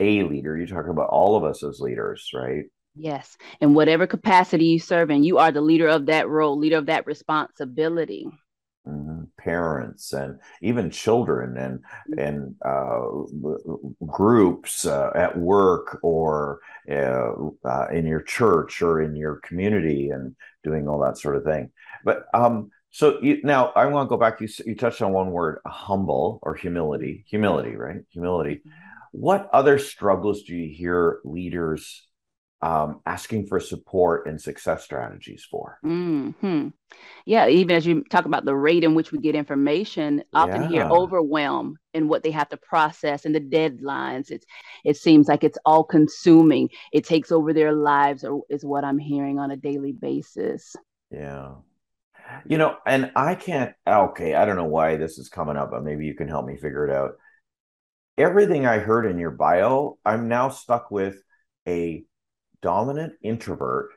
a 0.00 0.22
leader, 0.22 0.56
you're 0.56 0.66
talking 0.66 0.90
about 0.90 1.10
all 1.10 1.36
of 1.36 1.44
us 1.44 1.62
as 1.62 1.80
leaders, 1.80 2.30
right? 2.34 2.64
Yes. 2.96 3.36
In 3.60 3.74
whatever 3.74 4.06
capacity 4.06 4.66
you 4.66 4.78
serve 4.78 5.10
in, 5.10 5.24
you 5.24 5.38
are 5.38 5.50
the 5.50 5.60
leader 5.60 5.88
of 5.88 6.06
that 6.06 6.28
role, 6.28 6.58
leader 6.58 6.78
of 6.78 6.86
that 6.86 7.06
responsibility. 7.06 8.26
Mm-hmm. 8.86 9.22
Parents 9.38 10.12
and 10.12 10.40
even 10.60 10.90
children 10.90 11.56
and 11.56 11.78
mm-hmm. 11.78 12.18
and 12.18 12.54
uh, 12.62 14.06
groups 14.06 14.84
uh, 14.84 15.10
at 15.14 15.38
work 15.38 15.98
or 16.02 16.60
uh, 16.90 17.32
uh, 17.64 17.86
in 17.90 18.04
your 18.04 18.20
church 18.20 18.82
or 18.82 19.00
in 19.00 19.16
your 19.16 19.36
community 19.36 20.10
and 20.10 20.36
doing 20.64 20.86
all 20.86 21.00
that 21.00 21.16
sort 21.16 21.36
of 21.36 21.44
thing. 21.44 21.70
But 22.04 22.26
um, 22.34 22.70
so 22.90 23.18
you, 23.22 23.40
now 23.42 23.72
I 23.74 23.86
want 23.86 24.06
to 24.06 24.10
go 24.10 24.18
back. 24.18 24.42
You 24.42 24.48
you 24.66 24.76
touched 24.76 25.00
on 25.00 25.12
one 25.12 25.30
word, 25.30 25.60
humble 25.66 26.38
or 26.42 26.54
humility. 26.54 27.24
Humility, 27.28 27.76
right? 27.76 28.02
Humility. 28.10 28.56
Mm-hmm. 28.56 28.70
What 29.12 29.48
other 29.52 29.78
struggles 29.78 30.42
do 30.42 30.54
you 30.54 30.74
hear 30.74 31.20
leaders 31.24 32.06
um, 32.62 33.00
asking 33.04 33.46
for 33.46 33.60
support 33.60 34.26
and 34.26 34.40
success 34.40 34.84
strategies 34.84 35.46
for. 35.50 35.78
Mm-hmm. 35.84 36.68
Yeah, 37.26 37.48
even 37.48 37.76
as 37.76 37.84
you 37.84 38.04
talk 38.04 38.24
about 38.24 38.44
the 38.44 38.54
rate 38.54 38.84
in 38.84 38.94
which 38.94 39.12
we 39.12 39.18
get 39.18 39.34
information, 39.34 40.24
often 40.32 40.62
yeah. 40.62 40.68
hear 40.68 40.84
overwhelm 40.84 41.76
in 41.92 42.08
what 42.08 42.22
they 42.22 42.30
have 42.30 42.48
to 42.50 42.56
process 42.56 43.24
and 43.24 43.34
the 43.34 43.40
deadlines. 43.40 44.30
It's 44.30 44.46
it 44.84 44.96
seems 44.96 45.28
like 45.28 45.44
it's 45.44 45.58
all 45.66 45.84
consuming. 45.84 46.70
It 46.92 47.04
takes 47.04 47.30
over 47.30 47.52
their 47.52 47.72
lives, 47.72 48.24
or 48.24 48.42
is 48.48 48.64
what 48.64 48.84
I'm 48.84 48.98
hearing 48.98 49.38
on 49.38 49.50
a 49.50 49.56
daily 49.56 49.92
basis. 49.92 50.74
Yeah. 51.10 51.56
You 52.46 52.56
know, 52.56 52.76
and 52.86 53.12
I 53.14 53.34
can't. 53.34 53.74
Okay, 53.86 54.34
I 54.34 54.46
don't 54.46 54.56
know 54.56 54.64
why 54.64 54.96
this 54.96 55.18
is 55.18 55.28
coming 55.28 55.56
up, 55.56 55.70
but 55.70 55.84
maybe 55.84 56.06
you 56.06 56.14
can 56.14 56.28
help 56.28 56.46
me 56.46 56.56
figure 56.56 56.88
it 56.88 56.94
out. 56.94 57.12
Everything 58.16 58.64
I 58.64 58.78
heard 58.78 59.06
in 59.06 59.18
your 59.18 59.32
bio, 59.32 59.98
I'm 60.04 60.28
now 60.28 60.48
stuck 60.48 60.90
with 60.90 61.22
a 61.66 62.04
dominant 62.64 63.12
introvert 63.22 63.90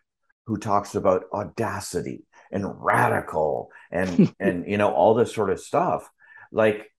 who 0.46 0.58
talks 0.58 0.94
about 0.94 1.24
audacity 1.34 2.26
and 2.52 2.66
radical 2.84 3.72
and 3.92 4.34
and 4.42 4.68
you 4.68 4.78
know 4.78 4.92
all 4.92 5.14
this 5.14 5.34
sort 5.34 5.50
of 5.50 5.60
stuff 5.60 6.10
like 6.52 6.92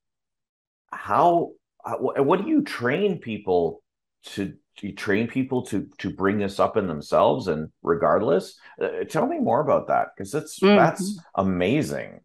how 0.91 1.51
uh, 1.85 1.97
what 1.97 2.43
do 2.43 2.49
you 2.49 2.63
train 2.63 3.19
people 3.19 3.83
to 4.23 4.55
you 4.81 4.95
train 4.95 5.29
people 5.29 5.63
to 5.63 5.87
to 5.99 6.09
bring 6.09 6.39
this 6.39 6.59
up 6.59 6.79
in 6.79 6.87
themselves 6.87 7.49
and 7.49 7.69
regardless 7.83 8.59
uh, 8.81 9.05
tell 9.09 9.27
me 9.27 9.39
more 9.39 9.61
about 9.61 9.89
that 9.89 10.09
because 10.17 10.35
it's 10.35 10.59
mm-hmm. 10.61 10.77
that's 10.77 11.21
amazing 11.35 12.21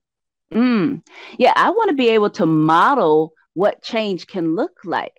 mm. 0.54 1.02
yeah 1.38 1.52
i 1.58 1.70
want 1.70 1.90
to 1.90 1.96
be 1.96 2.10
able 2.10 2.30
to 2.30 2.46
model 2.46 3.34
what 3.56 3.84
change 3.84 4.26
can 4.26 4.56
look 4.56 4.80
like 4.86 5.14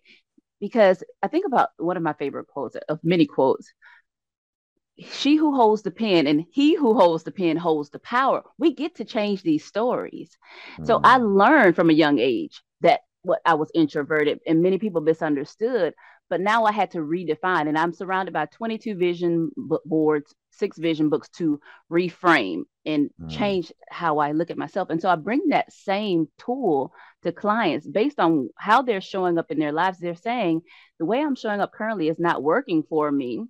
because 0.61 1.03
i 1.23 1.29
think 1.29 1.45
about 1.47 1.71
one 1.77 1.97
of 1.97 2.03
my 2.03 2.15
favorite 2.15 2.47
quotes 2.47 2.77
of 2.89 2.99
many 3.03 3.27
quotes 3.27 3.73
she 4.99 5.37
who 5.37 5.55
holds 5.55 5.83
the 5.83 5.91
pen 5.91 6.27
and 6.27 6.45
he 6.51 6.75
who 6.75 6.95
holds 6.95 7.25
the 7.25 7.33
pen 7.33 7.57
holds 7.57 7.91
the 7.91 7.99
power. 7.99 8.43
We 8.59 8.75
get 8.75 8.97
to 8.97 9.05
change 9.05 9.43
these 9.43 9.65
stories. 9.65 10.37
Mm. 10.79 10.87
So 10.87 11.01
I 11.03 11.19
mm. 11.19 11.37
learned 11.37 11.77
from 11.77 11.91
a 11.91 11.95
young 11.95 12.19
age 12.19 12.63
that 12.81 13.01
what 13.23 13.41
I 13.45 13.55
was 13.55 13.71
introverted 13.75 14.41
and 14.47 14.63
many 14.63 14.79
people 14.79 15.01
misunderstood. 15.01 15.95
But 16.31 16.41
now 16.41 16.65
I 16.65 16.73
had 16.73 16.91
to 16.93 16.99
redefine, 16.99 17.69
and 17.69 17.77
I'm 17.77 17.93
surrounded 17.93 18.33
by 18.33 18.47
22 18.47 18.95
vision 18.97 19.51
boards, 19.85 20.35
six 20.53 20.79
vision 20.79 21.11
books 21.11 21.29
to 21.37 21.61
reframe 21.93 22.63
and 22.87 23.11
mm. 23.21 23.31
change 23.31 23.71
how 23.91 24.19
I 24.19 24.33
look 24.33 24.51
at 24.51 24.57
myself. 24.57 24.89
And 24.89 25.03
so 25.03 25.11
I 25.11 25.17
bring 25.17 25.49
that 25.49 25.73
same 25.73 26.29
tool 26.39 26.93
to 27.25 27.33
clients 27.33 27.87
based 27.87 28.19
on 28.19 28.49
how 28.57 28.81
they're 28.81 29.03
showing 29.03 29.39
up 29.39 29.51
in 29.51 29.59
their 29.59 29.73
lives. 29.73 29.99
They're 29.99 30.15
saying 30.15 30.63
the 30.99 31.05
way 31.05 31.21
I'm 31.21 31.37
showing 31.37 31.61
up 31.61 31.73
currently 31.73 32.09
is 32.09 32.19
not 32.19 32.43
working 32.43 32.83
for 32.89 33.13
me 33.13 33.47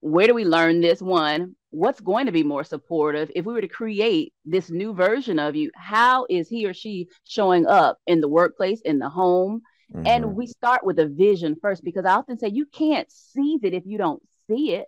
where 0.00 0.26
do 0.26 0.34
we 0.34 0.44
learn 0.44 0.80
this 0.80 1.00
one? 1.00 1.54
What's 1.70 2.00
going 2.00 2.26
to 2.26 2.32
be 2.32 2.42
more 2.42 2.64
supportive? 2.64 3.30
If 3.34 3.44
we 3.44 3.52
were 3.52 3.60
to 3.60 3.68
create 3.68 4.32
this 4.44 4.70
new 4.70 4.92
version 4.92 5.38
of 5.38 5.54
you 5.54 5.70
how 5.74 6.26
is 6.28 6.48
he 6.48 6.66
or 6.66 6.74
she 6.74 7.08
showing 7.24 7.66
up 7.66 7.98
in 8.06 8.20
the 8.20 8.28
workplace 8.28 8.80
in 8.80 8.98
the 8.98 9.08
home? 9.08 9.62
Mm-hmm. 9.92 10.06
and 10.06 10.36
we 10.36 10.46
start 10.46 10.84
with 10.84 11.00
a 11.00 11.08
vision 11.08 11.56
first 11.60 11.82
because 11.82 12.04
i 12.04 12.12
often 12.12 12.38
say 12.38 12.46
you 12.46 12.64
can't 12.64 13.10
seize 13.10 13.64
it 13.64 13.74
if 13.74 13.82
you 13.84 13.98
don't 13.98 14.22
see 14.48 14.74
it. 14.74 14.86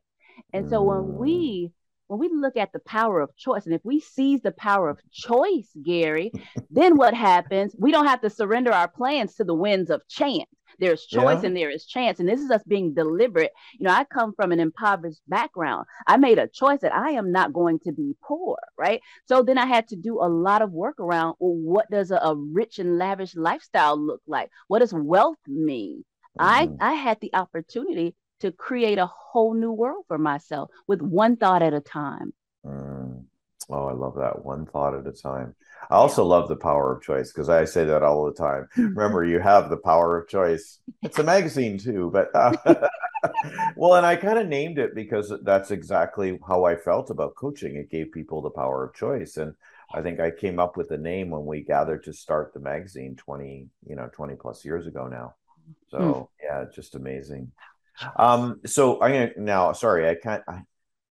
And 0.52 0.68
so 0.68 0.82
when 0.82 1.16
we 1.16 1.66
mm. 1.66 1.72
when 2.06 2.20
we 2.20 2.28
look 2.28 2.56
at 2.56 2.72
the 2.72 2.78
power 2.80 3.20
of 3.20 3.34
choice 3.36 3.64
and 3.64 3.74
if 3.74 3.80
we 3.84 3.98
seize 3.98 4.42
the 4.42 4.52
power 4.52 4.88
of 4.88 5.00
choice 5.10 5.68
gary 5.82 6.30
then 6.70 6.96
what 6.96 7.14
happens? 7.14 7.74
We 7.78 7.90
don't 7.90 8.06
have 8.06 8.20
to 8.20 8.30
surrender 8.30 8.72
our 8.72 8.88
plans 8.88 9.34
to 9.36 9.44
the 9.44 9.54
winds 9.54 9.90
of 9.90 10.06
chance 10.08 10.48
there's 10.82 11.06
choice 11.06 11.42
yeah. 11.42 11.46
and 11.46 11.56
there 11.56 11.70
is 11.70 11.86
chance. 11.86 12.20
And 12.20 12.28
this 12.28 12.40
is 12.40 12.50
us 12.50 12.62
being 12.66 12.92
deliberate. 12.92 13.52
You 13.78 13.86
know, 13.86 13.92
I 13.92 14.04
come 14.04 14.34
from 14.34 14.52
an 14.52 14.60
impoverished 14.60 15.22
background. 15.28 15.86
I 16.06 16.16
made 16.16 16.38
a 16.38 16.48
choice 16.48 16.80
that 16.80 16.94
I 16.94 17.10
am 17.10 17.30
not 17.30 17.52
going 17.52 17.78
to 17.80 17.92
be 17.92 18.16
poor, 18.22 18.58
right? 18.76 19.00
So 19.26 19.42
then 19.42 19.58
I 19.58 19.66
had 19.66 19.88
to 19.88 19.96
do 19.96 20.18
a 20.20 20.28
lot 20.28 20.62
of 20.62 20.72
work 20.72 20.98
around 20.98 21.36
well, 21.38 21.54
what 21.54 21.90
does 21.90 22.10
a, 22.10 22.16
a 22.16 22.34
rich 22.34 22.78
and 22.78 22.98
lavish 22.98 23.36
lifestyle 23.36 23.96
look 23.96 24.20
like? 24.26 24.50
What 24.68 24.80
does 24.80 24.92
wealth 24.92 25.38
mean? 25.46 26.04
Mm-hmm. 26.38 26.74
I, 26.80 26.90
I 26.90 26.94
had 26.94 27.18
the 27.20 27.34
opportunity 27.34 28.14
to 28.40 28.50
create 28.50 28.98
a 28.98 29.06
whole 29.06 29.54
new 29.54 29.70
world 29.70 30.04
for 30.08 30.18
myself 30.18 30.70
with 30.88 31.00
one 31.00 31.36
thought 31.36 31.62
at 31.62 31.74
a 31.74 31.80
time. 31.80 32.32
Oh, 33.70 33.86
I 33.86 33.92
love 33.92 34.16
that. 34.16 34.44
One 34.44 34.66
thought 34.66 34.94
at 34.94 35.06
a 35.06 35.12
time. 35.12 35.54
I 35.90 35.96
also 35.96 36.24
love 36.24 36.48
the 36.48 36.56
power 36.56 36.92
of 36.94 37.02
choice 37.02 37.32
because 37.32 37.48
I 37.48 37.64
say 37.64 37.84
that 37.84 38.02
all 38.02 38.24
the 38.24 38.32
time. 38.32 38.68
Remember, 38.76 39.24
you 39.24 39.40
have 39.40 39.68
the 39.68 39.76
power 39.76 40.18
of 40.18 40.28
choice. 40.28 40.78
It's 41.02 41.18
a 41.18 41.24
magazine 41.24 41.78
too, 41.78 42.10
but 42.12 42.30
uh, 42.34 42.56
well, 43.76 43.94
and 43.94 44.06
I 44.06 44.16
kind 44.16 44.38
of 44.38 44.48
named 44.48 44.78
it 44.78 44.94
because 44.94 45.32
that's 45.42 45.70
exactly 45.70 46.38
how 46.46 46.64
I 46.64 46.76
felt 46.76 47.10
about 47.10 47.34
coaching. 47.34 47.76
It 47.76 47.90
gave 47.90 48.12
people 48.12 48.42
the 48.42 48.50
power 48.50 48.84
of 48.84 48.94
choice, 48.94 49.36
and 49.36 49.54
I 49.92 50.02
think 50.02 50.20
I 50.20 50.30
came 50.30 50.58
up 50.58 50.76
with 50.76 50.88
the 50.88 50.98
name 50.98 51.30
when 51.30 51.44
we 51.44 51.62
gathered 51.62 52.04
to 52.04 52.12
start 52.12 52.54
the 52.54 52.60
magazine 52.60 53.16
twenty, 53.16 53.68
you 53.86 53.96
know, 53.96 54.08
twenty 54.12 54.34
plus 54.34 54.64
years 54.64 54.86
ago 54.86 55.08
now. 55.08 55.34
So 55.88 55.98
mm. 55.98 56.28
yeah, 56.42 56.64
just 56.74 56.94
amazing. 56.94 57.52
Um, 58.16 58.60
so 58.66 59.02
I'm 59.02 59.12
gonna 59.12 59.30
now. 59.36 59.72
Sorry, 59.72 60.08
I 60.08 60.14
can't. 60.14 60.42
I, 60.48 60.62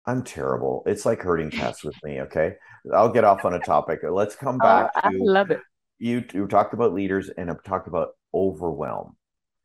I'm 0.08 0.24
terrible. 0.24 0.84
It's 0.86 1.06
like 1.06 1.22
herding 1.22 1.50
cats 1.52 1.84
with 1.84 1.96
me. 2.04 2.22
Okay, 2.22 2.56
I'll 2.94 3.12
get 3.12 3.24
off 3.24 3.46
on 3.46 3.54
a 3.54 3.60
topic. 3.60 4.00
Let's 4.10 4.36
come 4.36 4.56
oh, 4.56 4.66
back. 4.66 4.92
Oh, 4.96 5.02
I 5.04 5.12
love 5.14 5.52
it. 5.52 5.62
You 5.98 6.24
you 6.34 6.48
talked 6.48 6.74
about 6.74 6.94
leaders 6.94 7.30
and 7.30 7.50
I've 7.50 7.64
talked 7.64 7.88
about 7.88 8.10
overwhelm. 8.34 9.16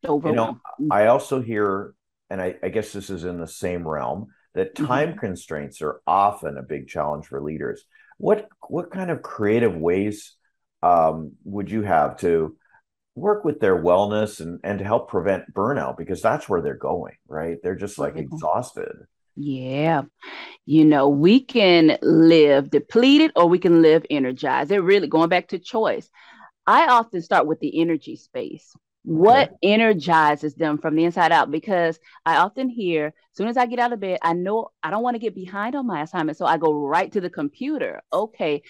Overwhelm. 0.07 0.61
You 0.79 0.87
know, 0.89 0.95
I 0.95 1.07
also 1.07 1.43
hear, 1.43 1.95
and 2.31 2.41
I, 2.41 2.55
I 2.63 2.69
guess 2.69 2.93
this 2.93 3.11
is 3.11 3.25
in 3.25 3.39
the 3.39 3.49
same 3.49 3.87
realm, 3.87 4.29
that 4.55 4.75
mm-hmm. 4.75 4.87
time 4.87 5.09
mm-hmm. 5.11 5.19
constraints 5.19 5.83
are 5.83 6.01
often 6.07 6.57
a 6.57 6.63
big 6.63 6.89
challenge 6.89 7.27
for 7.27 7.41
leaders. 7.43 7.85
What 8.19 8.49
what 8.69 8.91
kind 8.91 9.11
of 9.11 9.23
creative 9.23 9.77
ways 9.77 10.35
um, 10.83 11.33
would 11.45 11.71
you 11.71 11.83
have 11.83 12.19
to 12.19 12.57
work 13.17 13.45
with 13.45 13.61
their 13.61 13.77
wellness 13.77 14.41
and 14.41 14.61
and 14.63 14.79
to 14.79 14.85
help 14.85 15.11
prevent 15.11 15.53
burnout 15.53 15.97
because 15.97 16.23
that's 16.23 16.49
where 16.49 16.63
they're 16.63 16.75
going, 16.75 17.17
right? 17.29 17.59
They're 17.63 17.75
just 17.75 17.99
like 17.99 18.15
mm-hmm. 18.15 18.35
exhausted. 18.35 18.93
Yeah. 19.37 20.03
You 20.67 20.85
know, 20.85 21.09
we 21.09 21.41
can 21.41 21.99
live 22.03 22.71
depleted 22.71 23.33
or 23.37 23.49
we 23.49 23.59
can 23.59 23.83
live 23.83 24.05
energized. 24.11 24.71
They're 24.71 24.83
really 24.83 25.09
going 25.09 25.29
back 25.29 25.49
to 25.49 25.59
choice. 25.59 26.09
I 26.67 26.87
often 26.87 27.23
start 27.23 27.47
with 27.47 27.61
the 27.61 27.81
energy 27.81 28.17
space. 28.17 28.73
What 29.03 29.49
okay. 29.49 29.57
energizes 29.63 30.55
them 30.55 30.77
from 30.77 30.95
the 30.95 31.05
inside 31.05 31.33
out? 31.33 31.51
Because 31.51 31.99
I 32.27 32.37
often 32.37 32.69
hear, 32.69 33.07
as 33.07 33.13
soon 33.33 33.49
as 33.49 33.57
I 33.57 33.65
get 33.67 33.79
out 33.79 33.95
of 33.95 34.01
bed, 34.01 34.19
I 34.23 34.35
know 34.35 34.69
I 34.83 34.91
don't 34.91 35.03
want 35.03 35.15
to 35.15 35.21
get 35.21 35.35
behind 35.35 35.75
on 35.75 35.87
my 35.87 36.03
assignment. 36.03 36.37
So 36.37 36.45
I 36.45 36.59
go 36.59 36.75
right 36.75 37.11
to 37.13 37.21
the 37.21 37.31
computer. 37.31 38.03
Okay. 38.13 38.63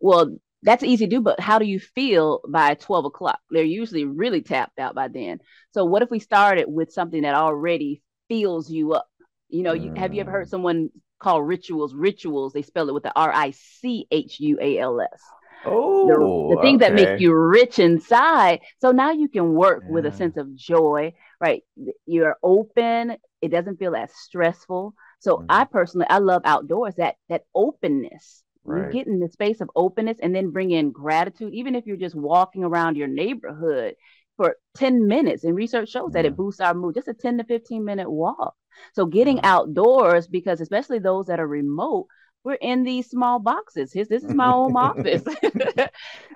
Well, 0.00 0.36
that's 0.62 0.82
easy 0.82 1.06
to 1.06 1.10
do, 1.10 1.20
but 1.20 1.40
how 1.40 1.58
do 1.58 1.64
you 1.64 1.78
feel 1.78 2.40
by 2.48 2.74
12 2.74 3.06
o'clock? 3.06 3.38
They're 3.50 3.62
usually 3.62 4.04
really 4.04 4.42
tapped 4.42 4.78
out 4.78 4.94
by 4.94 5.08
then. 5.08 5.38
So, 5.72 5.84
what 5.84 6.02
if 6.02 6.10
we 6.10 6.18
started 6.18 6.66
with 6.68 6.92
something 6.92 7.22
that 7.22 7.34
already 7.34 8.02
fills 8.28 8.68
you 8.70 8.92
up? 8.94 9.08
You 9.48 9.62
know, 9.62 9.72
you, 9.72 9.92
have 9.94 10.14
you 10.14 10.20
ever 10.20 10.30
heard 10.30 10.46
mm. 10.46 10.50
someone 10.50 10.90
call 11.18 11.42
rituals 11.42 11.94
rituals? 11.94 12.52
They 12.52 12.62
spell 12.62 12.88
it 12.88 12.94
with 12.94 13.02
the 13.02 13.12
R 13.14 13.32
I 13.32 13.52
C 13.52 14.06
H 14.10 14.40
U 14.40 14.58
A 14.60 14.78
L 14.78 15.00
S. 15.00 15.22
Oh, 15.64 16.06
the, 16.50 16.56
the 16.56 16.62
things 16.62 16.82
okay. 16.82 16.94
that 16.94 16.94
make 16.94 17.20
you 17.20 17.34
rich 17.34 17.78
inside. 17.78 18.60
So 18.80 18.92
now 18.92 19.10
you 19.10 19.28
can 19.28 19.54
work 19.54 19.82
yeah. 19.84 19.92
with 19.92 20.06
a 20.06 20.12
sense 20.12 20.36
of 20.36 20.54
joy, 20.54 21.14
right? 21.40 21.64
You're 22.06 22.36
open. 22.42 23.16
It 23.42 23.48
doesn't 23.48 23.78
feel 23.78 23.96
as 23.96 24.12
stressful. 24.14 24.94
So 25.18 25.38
mm-hmm. 25.38 25.46
I 25.48 25.64
personally, 25.64 26.06
I 26.08 26.18
love 26.18 26.42
outdoors. 26.44 26.94
That 26.96 27.16
that 27.28 27.42
openness 27.54 28.44
Right. 28.68 28.92
You 28.92 28.92
get 28.92 29.06
in 29.06 29.18
the 29.18 29.30
space 29.30 29.62
of 29.62 29.70
openness 29.74 30.18
and 30.22 30.34
then 30.34 30.50
bring 30.50 30.72
in 30.72 30.90
gratitude, 30.90 31.54
even 31.54 31.74
if 31.74 31.86
you're 31.86 31.96
just 31.96 32.14
walking 32.14 32.64
around 32.64 32.98
your 32.98 33.08
neighborhood 33.08 33.94
for 34.38 34.56
10 34.76 35.06
minutes. 35.06 35.44
And 35.44 35.54
research 35.54 35.90
shows 35.90 36.12
that 36.12 36.24
it 36.24 36.32
mm. 36.32 36.36
boosts 36.36 36.62
our 36.62 36.72
mood, 36.72 36.94
just 36.94 37.08
a 37.08 37.14
10 37.14 37.36
to 37.38 37.44
15 37.44 37.84
minute 37.84 38.10
walk. 38.10 38.54
So 38.94 39.04
getting 39.04 39.36
mm. 39.36 39.44
outdoors, 39.44 40.26
because 40.26 40.62
especially 40.62 41.00
those 41.00 41.26
that 41.26 41.40
are 41.40 41.46
remote, 41.46 42.06
we're 42.44 42.54
in 42.54 42.84
these 42.84 43.10
small 43.10 43.40
boxes. 43.40 43.92
Here's 43.92 44.08
this 44.08 44.24
is 44.24 44.32
my 44.32 44.50
home 44.50 44.76
office. 44.76 45.22
Here 45.42 45.90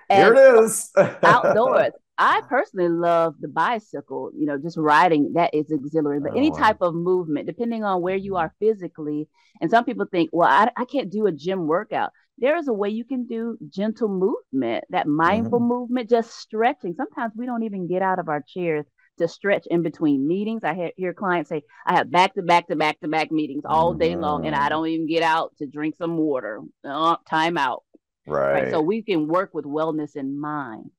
it 0.09 0.63
is. 0.63 0.91
outdoors. 1.23 1.93
I 2.19 2.43
personally 2.49 2.91
love 2.91 3.37
the 3.41 3.49
bicycle, 3.49 4.31
you 4.37 4.45
know, 4.47 4.59
just 4.59 4.77
riding 4.77 5.33
that 5.35 5.55
is 5.55 5.71
exhilarating. 5.71 6.23
But 6.23 6.35
oh, 6.35 6.37
any 6.37 6.51
type 6.51 6.77
of 6.81 6.95
movement, 6.95 7.47
depending 7.47 7.85
on 7.85 8.03
where 8.03 8.17
you 8.17 8.37
are 8.37 8.53
physically, 8.61 9.29
and 9.61 9.71
some 9.71 9.85
people 9.85 10.07
think, 10.11 10.31
well, 10.33 10.49
I, 10.49 10.71
I 10.77 10.85
can't 10.85 11.11
do 11.11 11.27
a 11.27 11.33
gym 11.33 11.67
workout. 11.67 12.11
There 12.39 12.57
is 12.57 12.67
a 12.69 12.73
way 12.73 12.89
you 12.89 13.05
can 13.05 13.27
do 13.27 13.57
gentle 13.69 14.09
movement, 14.09 14.85
that 14.91 15.07
mindful 15.07 15.61
mm-hmm. 15.61 15.69
movement, 15.69 16.11
just 16.11 16.33
stretching. 16.39 16.95
Sometimes 16.97 17.33
we 17.37 17.47
don't 17.47 17.63
even 17.63 17.87
get 17.87 18.03
out 18.03 18.19
of 18.19 18.29
our 18.29 18.43
chairs 18.47 18.87
to 19.19 19.29
stretch 19.29 19.67
in 19.71 19.83
between 19.83 20.27
meetings. 20.27 20.65
I 20.65 20.93
hear 20.97 21.13
clients 21.13 21.51
say, 21.51 21.63
I 21.87 21.97
have 21.97 22.11
back 22.11 22.35
to 22.35 22.43
back 22.43 22.69
to 22.69 22.77
back 22.77 22.99
to 23.01 23.09
back 23.09 23.31
meetings 23.31 23.63
all 23.65 23.95
day 23.95 24.17
long, 24.17 24.47
and 24.47 24.57
I 24.57 24.61
mm-hmm. 24.61 24.69
don't 24.71 24.89
even 24.89 25.07
get 25.07 25.23
out 25.23 25.53
to 25.59 25.67
drink 25.67 25.97
some 25.97 26.17
water. 26.17 26.61
Uh, 26.85 27.17
time 27.29 27.59
out. 27.59 27.85
Right. 28.27 28.65
right. 28.65 28.71
So 28.71 28.81
we 28.81 29.03
can 29.03 29.29
work 29.29 29.51
with 29.53 29.65
wellness 29.65 30.17
in 30.17 30.41
mind. 30.41 30.91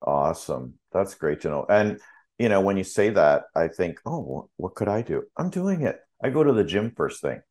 Awesome. 0.00 0.74
That's 0.92 1.14
great 1.14 1.40
to 1.42 1.48
know. 1.48 1.66
And, 1.68 2.00
you 2.38 2.48
know, 2.48 2.60
when 2.60 2.76
you 2.76 2.84
say 2.84 3.10
that, 3.10 3.44
I 3.54 3.68
think, 3.68 3.98
oh, 4.06 4.48
what 4.56 4.74
could 4.74 4.88
I 4.88 5.02
do? 5.02 5.24
I'm 5.36 5.50
doing 5.50 5.82
it. 5.82 5.98
I 6.22 6.30
go 6.30 6.44
to 6.44 6.52
the 6.52 6.64
gym 6.64 6.92
first 6.96 7.20
thing, 7.22 7.42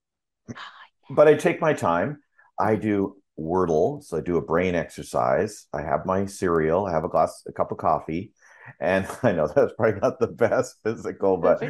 but 1.09 1.27
I 1.27 1.35
take 1.35 1.61
my 1.61 1.73
time. 1.73 2.21
I 2.59 2.75
do 2.75 3.17
Wordle. 3.39 4.03
So 4.03 4.17
I 4.17 4.21
do 4.21 4.37
a 4.37 4.41
brain 4.41 4.75
exercise. 4.75 5.67
I 5.73 5.81
have 5.81 6.05
my 6.05 6.25
cereal. 6.25 6.85
I 6.85 6.91
have 6.91 7.03
a 7.03 7.09
glass, 7.09 7.43
a 7.47 7.51
cup 7.51 7.71
of 7.71 7.77
coffee. 7.77 8.33
And 8.79 9.07
I 9.23 9.31
know 9.31 9.47
that's 9.47 9.73
probably 9.73 9.99
not 10.01 10.19
the 10.19 10.27
best 10.27 10.75
physical, 10.83 11.37
but 11.37 11.63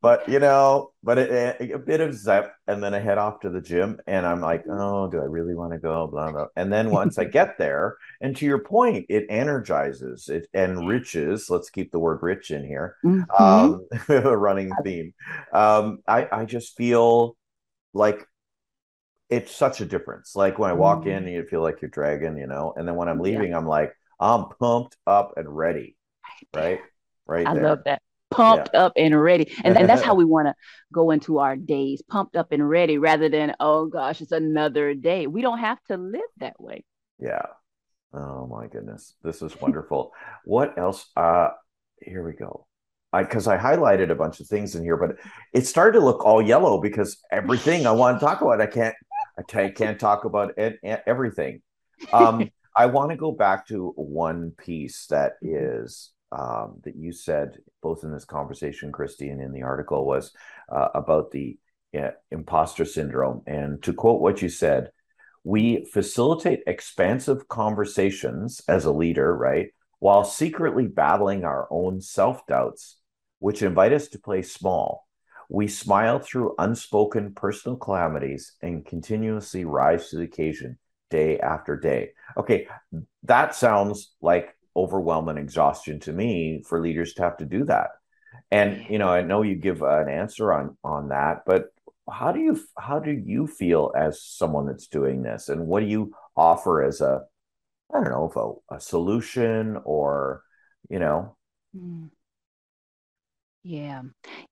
but 0.00 0.28
you 0.28 0.38
know, 0.38 0.92
but 1.02 1.18
it, 1.18 1.72
a 1.72 1.78
bit 1.78 2.00
of 2.00 2.14
zep, 2.14 2.54
and 2.68 2.80
then 2.82 2.94
I 2.94 3.00
head 3.00 3.18
off 3.18 3.40
to 3.40 3.50
the 3.50 3.60
gym, 3.60 3.98
and 4.06 4.24
I'm 4.24 4.40
like, 4.40 4.64
oh, 4.70 5.08
do 5.10 5.18
I 5.18 5.24
really 5.24 5.56
want 5.56 5.72
to 5.72 5.78
go? 5.78 6.06
Blah 6.06 6.30
blah. 6.30 6.46
And 6.54 6.72
then 6.72 6.90
once 6.90 7.18
I 7.18 7.24
get 7.24 7.58
there, 7.58 7.96
and 8.20 8.36
to 8.36 8.46
your 8.46 8.60
point, 8.60 9.06
it 9.08 9.26
energizes, 9.28 10.28
it 10.28 10.46
enriches. 10.54 11.50
Let's 11.50 11.70
keep 11.70 11.90
the 11.90 11.98
word 11.98 12.20
rich 12.22 12.52
in 12.52 12.64
here. 12.64 12.96
Mm-hmm. 13.04 13.42
Um, 13.42 13.88
a 14.08 14.36
running 14.36 14.70
theme. 14.84 15.12
Um, 15.52 15.98
I 16.06 16.28
I 16.30 16.44
just 16.44 16.76
feel 16.76 17.36
like 17.92 18.24
it's 19.30 19.54
such 19.54 19.80
a 19.80 19.84
difference. 19.84 20.36
Like 20.36 20.58
when 20.58 20.70
I 20.70 20.74
walk 20.74 21.04
mm. 21.04 21.16
in, 21.16 21.28
you 21.28 21.44
feel 21.44 21.62
like 21.62 21.80
you're 21.82 21.90
dragging, 21.90 22.36
you 22.36 22.46
know, 22.46 22.74
and 22.76 22.86
then 22.86 22.94
when 22.94 23.08
I'm 23.08 23.20
leaving, 23.20 23.50
yeah. 23.50 23.56
I'm 23.56 23.66
like, 23.66 23.92
I'm 24.20 24.46
pumped 24.60 24.96
up 25.06 25.34
and 25.36 25.48
ready 25.48 25.96
right 26.54 26.80
right 27.26 27.46
i 27.46 27.54
there. 27.54 27.62
love 27.62 27.80
that 27.84 28.02
pumped 28.30 28.70
yeah. 28.74 28.80
up 28.80 28.92
and 28.96 29.20
ready 29.20 29.52
and, 29.62 29.76
and 29.76 29.88
that's 29.88 30.02
how 30.02 30.14
we 30.20 30.24
want 30.24 30.48
to 30.48 30.54
go 30.92 31.10
into 31.10 31.38
our 31.38 31.56
days 31.56 32.02
pumped 32.08 32.36
up 32.36 32.52
and 32.52 32.68
ready 32.68 32.98
rather 32.98 33.28
than 33.28 33.54
oh 33.60 33.86
gosh 33.86 34.20
it's 34.20 34.32
another 34.32 34.94
day 34.94 35.26
we 35.26 35.42
don't 35.42 35.58
have 35.58 35.78
to 35.84 35.96
live 35.96 36.22
that 36.38 36.60
way 36.60 36.84
yeah 37.18 37.46
oh 38.12 38.46
my 38.46 38.66
goodness 38.66 39.14
this 39.22 39.42
is 39.42 39.54
wonderful 39.60 40.12
what 40.44 40.76
else 40.78 41.10
uh 41.16 41.48
here 42.00 42.24
we 42.26 42.32
go 42.32 42.66
I 43.12 43.22
because 43.22 43.46
I 43.46 43.56
highlighted 43.56 44.10
a 44.10 44.16
bunch 44.16 44.40
of 44.40 44.48
things 44.48 44.74
in 44.74 44.82
here, 44.82 44.96
but 44.96 45.14
it 45.52 45.68
started 45.68 46.00
to 46.00 46.04
look 46.04 46.24
all 46.24 46.42
yellow 46.42 46.80
because 46.80 47.18
everything 47.30 47.86
I 47.86 47.92
want 47.92 48.18
to 48.18 48.26
talk 48.26 48.40
about, 48.40 48.60
I 48.60 48.66
can't, 48.66 48.92
I 49.38 49.42
t- 49.42 49.72
can't 49.72 49.98
talk 49.98 50.24
about 50.24 50.56
it, 50.56 50.78
everything. 51.06 51.62
Um, 52.12 52.50
I 52.76 52.86
want 52.86 53.10
to 53.10 53.16
go 53.16 53.30
back 53.30 53.68
to 53.68 53.92
one 53.96 54.52
piece 54.58 55.06
that 55.06 55.34
mm-hmm. 55.42 56.40
um, 56.40 56.80
that 56.82 56.96
you 56.96 57.12
said 57.12 57.58
both 57.82 58.02
in 58.02 58.12
this 58.12 58.24
conversation, 58.24 58.90
Kristie, 58.90 59.30
and 59.30 59.40
in 59.40 59.52
the 59.52 59.62
article 59.62 60.04
was 60.04 60.32
uh, 60.70 60.88
about 60.94 61.30
the 61.30 61.56
uh, 61.96 62.10
imposter 62.30 62.84
syndrome. 62.84 63.42
And 63.46 63.82
to 63.84 63.92
quote 63.92 64.20
what 64.20 64.42
you 64.42 64.48
said, 64.48 64.90
we 65.44 65.84
facilitate 65.92 66.60
expansive 66.66 67.46
conversations 67.48 68.62
as 68.66 68.84
a 68.84 68.92
leader, 68.92 69.36
right? 69.36 69.68
While 70.00 70.24
secretly 70.24 70.86
battling 70.86 71.44
our 71.44 71.68
own 71.70 72.00
self 72.00 72.46
doubts, 72.46 72.96
which 73.38 73.62
invite 73.62 73.92
us 73.92 74.08
to 74.08 74.18
play 74.18 74.42
small. 74.42 75.03
We 75.48 75.68
smile 75.68 76.18
through 76.18 76.54
unspoken 76.58 77.34
personal 77.34 77.76
calamities 77.76 78.52
and 78.62 78.84
continuously 78.84 79.64
rise 79.64 80.10
to 80.10 80.16
the 80.16 80.24
occasion 80.24 80.78
day 81.10 81.38
after 81.38 81.76
day. 81.76 82.10
Okay, 82.36 82.68
that 83.24 83.54
sounds 83.54 84.14
like 84.20 84.54
overwhelming 84.76 85.38
exhaustion 85.38 86.00
to 86.00 86.12
me 86.12 86.62
for 86.66 86.80
leaders 86.80 87.14
to 87.14 87.22
have 87.22 87.36
to 87.36 87.44
do 87.44 87.64
that 87.64 87.90
and 88.50 88.84
you 88.88 88.98
know 88.98 89.08
i 89.08 89.22
know 89.22 89.42
you 89.42 89.54
give 89.54 89.82
an 89.82 90.08
answer 90.08 90.52
on 90.52 90.76
on 90.84 91.08
that 91.08 91.42
but 91.46 91.66
how 92.10 92.32
do 92.32 92.40
you 92.40 92.58
how 92.78 92.98
do 92.98 93.10
you 93.10 93.46
feel 93.46 93.92
as 93.96 94.22
someone 94.22 94.66
that's 94.66 94.88
doing 94.88 95.22
this 95.22 95.48
and 95.48 95.66
what 95.66 95.80
do 95.80 95.86
you 95.86 96.12
offer 96.36 96.82
as 96.82 97.00
a 97.00 97.22
i 97.92 98.00
don't 98.02 98.10
know 98.10 98.60
a, 98.70 98.76
a 98.76 98.80
solution 98.80 99.78
or 99.84 100.42
you 100.90 100.98
know 100.98 101.36
mm. 101.76 102.08
Yeah 103.64 104.02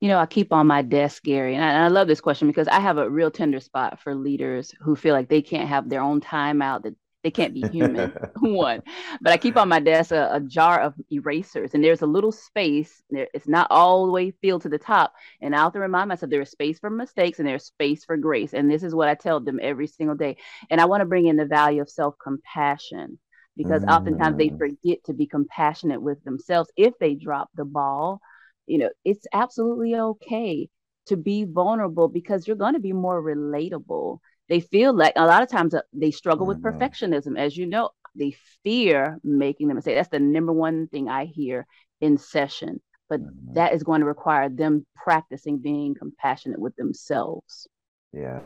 you 0.01 0.09
know 0.09 0.18
i 0.18 0.27
keep 0.27 0.53
on 0.53 0.66
my 0.66 0.83
desk 0.83 1.22
gary 1.22 1.55
and 1.55 1.64
I, 1.64 1.68
and 1.68 1.85
I, 1.85 1.88
love 1.88 2.09
this 2.09 2.20
question 2.20 2.48
because 2.48 2.66
i 2.68 2.81
have 2.81 2.98
a 2.98 3.09
real 3.09 3.31
tender 3.31 3.61
spot 3.61 4.01
for 4.01 4.14
leaders 4.14 4.75
who 4.81 4.96
feel 4.96 5.14
like 5.14 5.29
they 5.29 5.42
can't 5.42 5.68
have 5.68 5.88
their 5.88 6.01
own 6.01 6.20
time 6.20 6.62
out 6.62 6.83
that 6.85 6.94
they 7.22 7.31
can't 7.31 7.55
be 7.55 7.62
human. 7.68 8.12
One, 8.40 8.83
but 9.20 9.33
I 9.33 9.37
keep 9.37 9.57
on 9.57 9.68
my 9.68 9.81
desk 9.81 10.11
a, 10.11 10.31
a, 10.35 10.40
jar 10.40 10.81
of 10.81 10.94
erasers, 11.11 11.75
and 11.75 11.83
there's 11.83 12.03
a 12.03 12.07
little 12.07 12.33
space. 12.33 13.03
There, 13.11 13.29
it's 13.33 13.48
not 13.48 13.68
all 13.70 14.07
the 14.07 14.12
way 14.12 14.33
filled 14.42 14.62
to 14.62 14.68
the 14.68 14.79
top, 14.79 15.12
and 15.40 15.55
I 15.55 15.61
have 15.61 15.72
to 15.75 15.79
remind 15.79 16.09
myself 16.09 16.31
there 16.31 16.42
is 16.42 16.51
space 16.51 16.79
for 16.79 16.90
mistakes 16.90 17.38
and 17.38 17.46
there's 17.46 17.64
space 17.64 18.05
for 18.05 18.16
grace. 18.16 18.55
And 18.55 18.70
this 18.70 18.83
is 18.83 18.94
what 18.94 19.09
I 19.09 19.14
tell 19.14 19.40
them 19.40 19.61
every 19.62 19.87
single 19.87 20.16
day. 20.16 20.37
And 20.70 20.81
I 20.81 20.87
want 20.87 21.01
to 21.01 21.07
bring 21.07 21.27
in 21.27 21.37
the 21.37 21.46
value 21.46 21.83
of 21.83 21.88
self 21.88 22.16
compassion 22.22 23.18
because 23.57 23.83
mm. 23.83 23.90
oftentimes 23.90 24.37
they 24.37 24.48
mm. 24.48 24.59
forget 24.59 25.05
to 25.05 25.12
be 25.12 25.27
compassionate 25.27 26.03
with 26.03 26.22
themselves 26.25 26.70
if 26.77 26.94
they 26.98 27.14
drop 27.14 27.51
the 27.55 27.64
ball. 27.64 28.20
You 28.66 28.79
know, 28.79 28.90
it's 29.05 29.27
absolutely 29.33 29.94
okay 29.96 30.68
to 31.07 31.16
be 31.16 31.44
vulnerable 31.44 32.09
because 32.09 32.46
you're 32.46 32.57
going 32.57 32.75
to 32.75 32.81
be 32.81 32.92
more 32.92 33.22
relatable. 33.22 34.18
They 34.48 34.61
feel 34.61 34.94
like 34.94 35.14
a 35.16 35.27
lot 35.27 35.42
of 35.42 35.48
times 35.48 35.75
uh, 35.75 35.81
they 35.92 36.11
struggle 36.11 36.46
with 36.46 36.62
mm-hmm. 36.62 36.79
perfectionism. 36.79 37.38
As 37.38 37.57
you 37.57 37.66
know 37.66 37.90
they 38.14 38.37
fear 38.62 39.18
making 39.25 39.68
them 39.68 39.77
mistake. 39.77 39.96
That's 39.96 40.09
the 40.11 40.20
number 40.20 40.53
one 40.53 40.87
thing 40.88 41.09
i 41.09 41.25
hear 41.25 41.66
in 42.03 42.18
session 42.18 42.81
but 43.12 43.20
mm-hmm. 43.20 43.53
that 43.53 43.75
is 43.75 43.83
going 43.83 44.01
to 44.01 44.07
require 44.07 44.48
them 44.48 44.87
practicing 44.96 45.59
being 45.59 45.94
compassionate 45.94 46.59
with 46.59 46.75
themselves. 46.77 47.68
Yeah. 48.11 48.40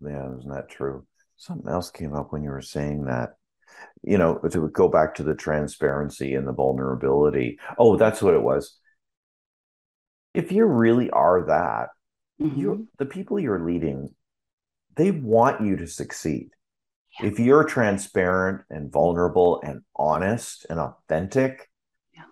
Yeah 0.00 0.32
isn't 0.38 0.48
that 0.48 0.68
true? 0.68 1.04
Something 1.36 1.68
else 1.68 1.90
came 1.90 2.14
up 2.14 2.32
when 2.32 2.44
you 2.44 2.50
were 2.50 2.62
saying 2.62 3.06
that. 3.06 3.30
You 4.04 4.16
know 4.16 4.38
to 4.52 4.68
go 4.68 4.88
back 4.88 5.16
to 5.16 5.24
the 5.24 5.34
transparency 5.34 6.34
and 6.34 6.46
the 6.46 6.52
vulnerability. 6.52 7.58
Oh 7.78 7.96
that's 7.96 8.22
what 8.22 8.34
it 8.34 8.42
was 8.42 8.78
if 10.36 10.52
you 10.52 10.64
really 10.64 11.10
are 11.10 11.46
that 11.46 11.88
mm-hmm. 12.40 12.58
you 12.58 12.88
the 12.98 13.06
people 13.06 13.38
you're 13.38 13.64
leading 13.64 14.10
they 14.96 15.10
want 15.10 15.60
you 15.60 15.76
to 15.76 15.86
succeed. 15.86 16.50
Yeah. 17.20 17.28
If 17.28 17.38
you're 17.38 17.64
transparent 17.64 18.62
and 18.68 18.90
vulnerable 18.90 19.60
and 19.62 19.82
honest 19.94 20.66
and 20.68 20.80
authentic, 20.80 21.70
yeah. 22.14 22.24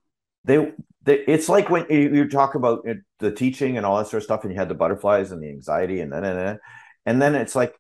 they, 0.45 0.73
they 1.03 1.19
it's 1.21 1.49
like 1.49 1.71
when 1.71 1.87
you, 1.89 2.15
you 2.15 2.29
talk 2.29 2.55
about 2.55 2.87
it, 2.87 2.99
the 3.19 3.31
teaching 3.31 3.77
and 3.77 3.87
all 3.87 3.99
that 3.99 4.09
sort 4.09 4.23
of 4.23 4.25
stuff, 4.25 4.45
and 4.45 4.53
you 4.53 4.59
had 4.59 4.69
the 4.69 4.75
butterflies 4.75 5.31
and 5.31 5.43
the 5.43 5.49
anxiety, 5.49 6.01
and 6.01 6.13
then 6.13 6.25
and 6.25 6.39
then, 6.39 6.59
and 7.07 7.23
then 7.23 7.35
it's 7.35 7.55
like 7.55 7.75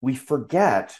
we 0.00 0.14
forget 0.14 0.96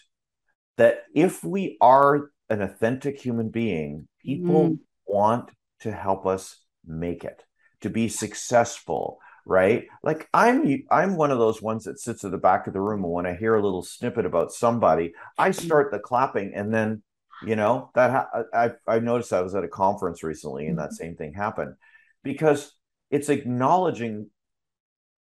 that 0.77 0.99
if 1.14 1.43
we 1.43 1.79
are 1.81 2.31
an 2.51 2.62
authentic 2.62 3.21
human 3.21 3.49
being, 3.49 4.07
people 4.21 4.71
mm. 4.71 4.79
want 5.07 5.51
to 5.81 5.90
help 5.90 6.27
us 6.27 6.61
make 6.87 7.25
it, 7.25 7.43
to 7.85 7.90
be 7.90 8.09
successful, 8.09 9.20
right 9.47 9.87
like 10.03 10.29
i'm 10.33 10.85
i'm 10.90 11.16
one 11.16 11.31
of 11.31 11.38
those 11.38 11.61
ones 11.61 11.85
that 11.85 11.99
sits 11.99 12.25
at 12.25 12.31
the 12.31 12.38
back 12.38 12.66
of 12.66 12.73
the 12.73 12.81
room 12.81 13.05
and 13.05 13.12
when 13.12 13.27
i 13.27 13.35
hear 13.35 13.55
a 13.55 13.62
little 13.62 13.83
snippet 13.83 14.25
about 14.25 14.53
somebody 14.53 15.12
i 15.37 15.51
mm. 15.51 15.55
start 15.55 15.90
the 15.90 15.99
clapping 15.99 16.55
and 16.55 16.73
then 16.73 17.03
you 17.44 17.55
know 17.55 17.90
that 17.94 18.11
ha- 18.11 18.42
i 18.55 18.70
i 18.87 18.99
noticed 18.99 19.33
i 19.33 19.42
was 19.42 19.55
at 19.55 19.64
a 19.64 19.68
conference 19.68 20.23
recently 20.23 20.66
and 20.66 20.79
that 20.79 20.90
mm-hmm. 20.90 20.94
same 20.94 21.16
thing 21.16 21.35
happened 21.35 21.75
because 22.23 22.73
it's 23.11 23.29
acknowledging 23.29 24.31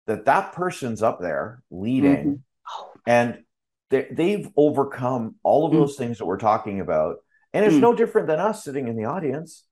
that 0.06 0.24
that 0.24 0.52
person's 0.52 1.02
up 1.02 1.20
there 1.20 1.62
leading 1.70 2.24
mm-hmm. 2.24 3.00
and 3.06 3.42
they, 3.90 4.08
they've 4.10 4.48
overcome 4.56 5.34
all 5.42 5.66
of 5.66 5.72
mm. 5.72 5.80
those 5.80 5.96
things 5.96 6.18
that 6.18 6.24
we're 6.24 6.38
talking 6.38 6.80
about 6.80 7.16
and 7.52 7.64
it's 7.64 7.74
mm. 7.74 7.80
no 7.80 7.94
different 7.94 8.26
than 8.26 8.40
us 8.40 8.64
sitting 8.64 8.88
in 8.88 8.96
the 8.96 9.04
audience 9.04 9.64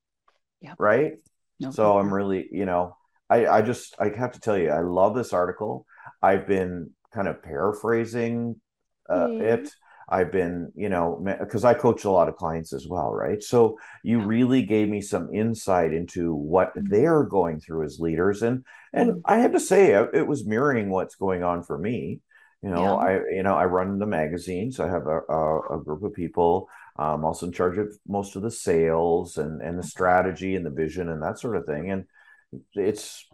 yeah 0.61 0.75
right 0.79 1.15
no, 1.63 1.71
so 1.71 1.99
i'm 1.99 2.13
really 2.13 2.49
you 2.53 2.65
know 2.65 2.95
I, 3.33 3.47
I 3.47 3.63
just 3.63 3.95
I 3.99 4.11
have 4.11 4.33
to 4.33 4.41
tell 4.41 4.59
you, 4.59 4.71
I 4.71 4.81
love 4.81 5.15
this 5.15 5.33
article. 5.33 5.87
I've 6.21 6.47
been 6.47 6.91
kind 7.15 7.29
of 7.29 7.43
paraphrasing 7.43 8.61
uh, 9.09 9.27
mm. 9.29 9.41
it. 9.41 9.71
I've 10.09 10.31
been, 10.31 10.73
you 10.75 10.91
know, 10.91 11.25
because 11.41 11.65
I 11.65 11.73
coach 11.73 12.05
a 12.05 12.11
lot 12.11 12.29
of 12.29 12.37
clients 12.37 12.75
as 12.75 12.87
well, 12.87 13.11
right? 13.11 13.43
So 13.43 13.79
you 14.03 14.21
really 14.21 14.63
gave 14.63 14.91
me 14.91 15.01
some 15.01 15.35
insight 15.35 15.95
into 15.95 16.35
what 16.35 16.77
mm-hmm. 16.77 16.89
they're 16.89 17.23
going 17.23 17.61
through 17.61 17.87
as 17.87 17.99
leaders, 17.99 18.43
and 18.43 18.65
and 18.93 19.11
mm-hmm. 19.11 19.21
I 19.25 19.39
have 19.39 19.53
to 19.53 19.61
say 19.61 19.93
it 19.93 20.27
was 20.27 20.45
mirroring 20.45 20.91
what's 20.91 21.15
going 21.15 21.43
on 21.43 21.63
for 21.63 21.79
me. 21.79 22.21
You 22.63 22.71
know, 22.71 22.83
yeah. 22.83 22.95
I 22.95 23.13
you 23.35 23.43
know 23.43 23.55
I 23.55 23.65
run 23.65 23.99
the 23.99 24.07
magazine, 24.07 24.71
so 24.71 24.85
I 24.85 24.91
have 24.91 25.07
a, 25.07 25.21
a, 25.21 25.79
a 25.79 25.83
group 25.83 26.03
of 26.03 26.13
people. 26.13 26.69
I'm 26.97 27.25
also 27.25 27.47
in 27.47 27.53
charge 27.53 27.79
of 27.79 27.97
most 28.07 28.37
of 28.37 28.43
the 28.43 28.51
sales 28.51 29.39
and 29.39 29.63
and 29.63 29.79
the 29.79 29.83
mm-hmm. 29.83 29.89
strategy 29.89 30.57
and 30.57 30.65
the 30.65 30.71
vision 30.71 31.09
and 31.09 31.23
that 31.23 31.39
sort 31.39 31.57
of 31.57 31.67
thing. 31.67 31.91
And 31.91 32.05
it's 32.75 33.27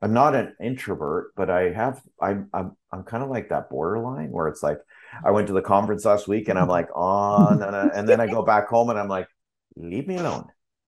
I'm 0.00 0.12
not 0.12 0.34
an 0.34 0.54
introvert, 0.62 1.32
but 1.36 1.50
I 1.50 1.70
have 1.70 2.00
I'm 2.20 2.48
I'm 2.52 2.76
I'm 2.92 3.02
kind 3.04 3.22
of 3.22 3.30
like 3.30 3.48
that 3.48 3.70
borderline 3.70 4.30
where 4.30 4.48
it's 4.48 4.62
like 4.62 4.78
I 5.24 5.30
went 5.30 5.46
to 5.48 5.52
the 5.52 5.62
conference 5.62 6.04
last 6.04 6.28
week 6.28 6.48
and 6.48 6.58
I'm 6.58 6.68
like 6.68 6.88
on 6.94 7.62
and, 7.62 7.92
and 7.92 8.08
then 8.08 8.20
I 8.20 8.26
go 8.26 8.42
back 8.42 8.68
home 8.68 8.90
and 8.90 8.98
I'm 8.98 9.08
like 9.08 9.28
leave 9.76 10.06
me 10.06 10.16
alone. 10.16 10.46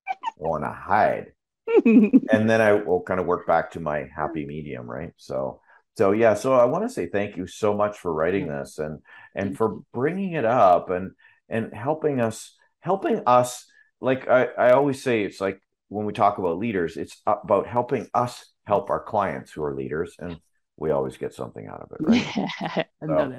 I 0.09 0.15
want 0.37 0.65
to 0.65 0.71
hide. 0.71 1.33
and 1.85 2.51
then 2.51 2.61
I 2.61 2.73
will 2.73 3.03
kind 3.03 3.21
of 3.21 3.27
work 3.27 3.47
back 3.47 3.71
to 3.73 3.81
my 3.81 4.09
happy 4.15 4.45
medium, 4.45 4.91
right? 4.91 5.13
So 5.17 5.61
so 5.97 6.13
yeah, 6.13 6.35
so 6.35 6.55
I 6.55 6.65
want 6.65 6.85
to 6.85 6.89
say 6.89 7.07
thank 7.07 7.37
you 7.37 7.47
so 7.47 7.75
much 7.75 7.99
for 7.99 8.13
writing 8.13 8.49
this 8.49 8.79
and 8.79 9.01
and 9.35 9.57
for 9.57 9.81
bringing 9.93 10.33
it 10.33 10.45
up 10.45 10.91
and 10.91 11.13
and 11.51 11.75
helping 11.75 12.21
us 12.21 12.57
helping 12.81 13.23
us 13.27 13.67
like 14.01 14.29
I, 14.29 14.45
I 14.59 14.71
always 14.73 15.03
say 15.03 15.25
it's 15.25 15.41
like 15.41 15.61
when 15.89 16.07
we 16.07 16.13
talk 16.13 16.39
about 16.39 16.59
leaders, 16.59 16.97
it's 16.97 17.21
about 17.27 17.67
helping 17.67 18.09
us 18.15 18.47
help 18.67 18.91
our 18.91 19.03
clients 19.03 19.53
who 19.53 19.63
are 19.65 19.75
leaders, 19.75 20.15
and 20.19 20.39
we 20.77 20.91
always 20.93 21.17
get 21.17 21.35
something 21.35 21.67
out 21.67 21.83
of 21.83 21.91
it, 21.93 21.99
right? 22.01 22.87
so, 23.07 23.33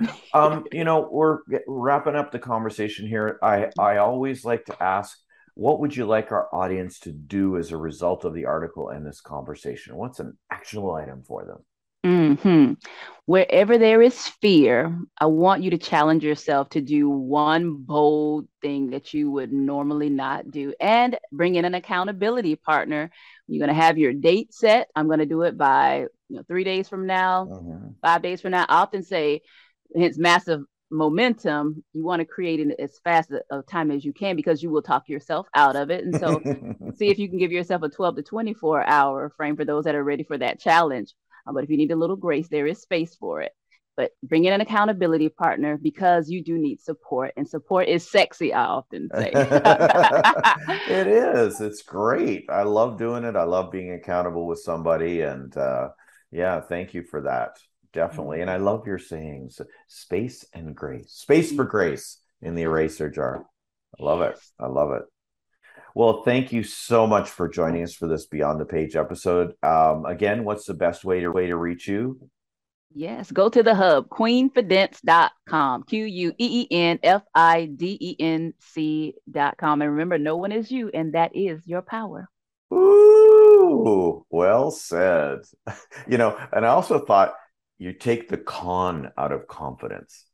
um, 0.34 0.64
you 0.72 0.84
know, 0.84 1.08
we're 1.10 1.38
wrapping 1.68 2.16
up 2.16 2.32
the 2.32 2.38
conversation 2.38 3.06
here. 3.06 3.38
I 3.42 3.68
I 3.78 3.98
always 3.98 4.44
like 4.44 4.64
to 4.66 4.82
ask, 4.82 5.18
what 5.54 5.80
would 5.80 5.94
you 5.94 6.06
like 6.06 6.32
our 6.32 6.48
audience 6.54 6.98
to 7.00 7.12
do 7.12 7.58
as 7.58 7.70
a 7.70 7.76
result 7.76 8.24
of 8.24 8.34
the 8.34 8.46
article 8.46 8.88
and 8.88 9.06
this 9.06 9.20
conversation? 9.20 9.96
What's 9.96 10.18
an 10.18 10.36
actionable 10.50 10.94
item 10.94 11.22
for 11.22 11.44
them? 11.44 11.58
Mm-hmm. 12.04 12.74
Wherever 13.26 13.78
there 13.78 14.02
is 14.02 14.28
fear, 14.40 14.98
I 15.18 15.26
want 15.26 15.62
you 15.62 15.70
to 15.70 15.78
challenge 15.78 16.24
yourself 16.24 16.70
to 16.70 16.80
do 16.80 17.08
one 17.08 17.74
bold 17.74 18.48
thing 18.60 18.90
that 18.90 19.14
you 19.14 19.30
would 19.30 19.52
normally 19.52 20.10
not 20.10 20.50
do 20.50 20.74
and 20.80 21.16
bring 21.30 21.54
in 21.54 21.64
an 21.64 21.74
accountability 21.74 22.56
partner. 22.56 23.10
You're 23.46 23.64
going 23.64 23.74
to 23.74 23.80
have 23.80 23.96
your 23.96 24.12
date 24.12 24.52
set. 24.52 24.88
I'm 24.96 25.06
going 25.06 25.20
to 25.20 25.26
do 25.26 25.42
it 25.42 25.56
by 25.56 26.06
you 26.28 26.36
know, 26.36 26.42
three 26.48 26.64
days 26.64 26.88
from 26.88 27.06
now, 27.06 27.46
mm-hmm. 27.46 27.90
five 28.02 28.22
days 28.22 28.40
from 28.40 28.50
now. 28.50 28.66
I 28.68 28.76
often 28.76 29.04
say, 29.04 29.42
hence 29.94 30.18
massive 30.18 30.62
momentum, 30.90 31.82
you 31.92 32.04
want 32.04 32.20
to 32.20 32.26
create 32.26 32.60
it 32.60 32.74
as 32.78 32.98
fast 33.02 33.30
a 33.30 33.62
time 33.62 33.90
as 33.90 34.04
you 34.04 34.12
can 34.12 34.36
because 34.36 34.62
you 34.62 34.70
will 34.70 34.82
talk 34.82 35.08
yourself 35.08 35.46
out 35.54 35.74
of 35.74 35.90
it. 35.90 36.04
And 36.04 36.18
so 36.18 36.40
see 36.96 37.08
if 37.08 37.18
you 37.18 37.28
can 37.28 37.38
give 37.38 37.52
yourself 37.52 37.82
a 37.82 37.88
12 37.88 38.16
to 38.16 38.22
24 38.22 38.86
hour 38.86 39.30
frame 39.36 39.56
for 39.56 39.64
those 39.64 39.84
that 39.84 39.94
are 39.94 40.04
ready 40.04 40.22
for 40.22 40.38
that 40.38 40.60
challenge. 40.60 41.14
Uh, 41.46 41.52
but 41.52 41.64
if 41.64 41.70
you 41.70 41.76
need 41.76 41.90
a 41.90 41.96
little 41.96 42.16
grace, 42.16 42.48
there 42.48 42.66
is 42.66 42.80
space 42.80 43.14
for 43.14 43.40
it. 43.40 43.52
But 43.96 44.12
bring 44.22 44.46
in 44.46 44.54
an 44.54 44.62
accountability 44.62 45.28
partner 45.28 45.76
because 45.76 46.30
you 46.30 46.42
do 46.42 46.56
need 46.56 46.80
support, 46.80 47.32
and 47.36 47.46
support 47.46 47.88
is 47.88 48.08
sexy. 48.08 48.52
I 48.54 48.64
often 48.64 49.10
say 49.14 49.30
it 49.34 51.06
is. 51.06 51.60
It's 51.60 51.82
great. 51.82 52.46
I 52.48 52.62
love 52.62 52.96
doing 52.96 53.24
it. 53.24 53.36
I 53.36 53.42
love 53.42 53.70
being 53.70 53.92
accountable 53.92 54.46
with 54.46 54.60
somebody, 54.60 55.20
and 55.20 55.54
uh, 55.56 55.90
yeah, 56.30 56.60
thank 56.62 56.94
you 56.94 57.02
for 57.02 57.22
that. 57.22 57.58
Definitely. 57.92 58.40
And 58.40 58.50
I 58.50 58.56
mm-hmm. 58.56 58.64
love 58.64 58.86
your 58.86 58.98
sayings: 58.98 59.60
space 59.88 60.46
and 60.54 60.74
grace, 60.74 61.10
space 61.10 61.52
for 61.52 61.64
grace 61.64 62.18
in 62.40 62.54
the 62.54 62.62
eraser 62.62 63.10
jar. 63.10 63.44
I 64.00 64.02
love 64.02 64.22
it. 64.22 64.38
I 64.58 64.68
love 64.68 64.92
it. 64.92 65.02
Well, 65.94 66.22
thank 66.22 66.52
you 66.52 66.62
so 66.62 67.06
much 67.06 67.28
for 67.28 67.48
joining 67.48 67.82
us 67.82 67.94
for 67.94 68.08
this 68.08 68.26
Beyond 68.26 68.60
the 68.60 68.64
Page 68.64 68.96
episode. 68.96 69.54
Um, 69.62 70.06
again, 70.06 70.44
what's 70.44 70.64
the 70.64 70.74
best 70.74 71.04
way 71.04 71.20
to 71.20 71.30
way 71.30 71.48
to 71.48 71.56
reach 71.56 71.86
you? 71.86 72.18
Yes, 72.94 73.30
go 73.30 73.48
to 73.48 73.62
the 73.62 73.74
hub, 73.74 74.08
queenfidenc.com, 74.08 75.84
Q 75.84 76.04
U 76.04 76.34
E 76.38 76.62
E 76.62 76.66
N 76.70 76.98
F 77.02 77.22
I 77.34 77.66
D 77.66 77.96
E 78.00 78.16
N 78.18 78.54
C.com. 78.58 79.82
And 79.82 79.90
remember, 79.90 80.18
no 80.18 80.36
one 80.36 80.52
is 80.52 80.70
you, 80.70 80.90
and 80.92 81.14
that 81.14 81.34
is 81.34 81.66
your 81.66 81.82
power. 81.82 82.28
Ooh, 82.72 84.24
well 84.30 84.70
said. 84.70 85.40
You 86.08 86.18
know, 86.18 86.36
and 86.52 86.66
I 86.66 86.70
also 86.70 86.98
thought 86.98 87.34
you 87.78 87.92
take 87.92 88.28
the 88.28 88.36
con 88.36 89.12
out 89.16 89.30
of 89.30 89.46
confidence. 89.46 90.24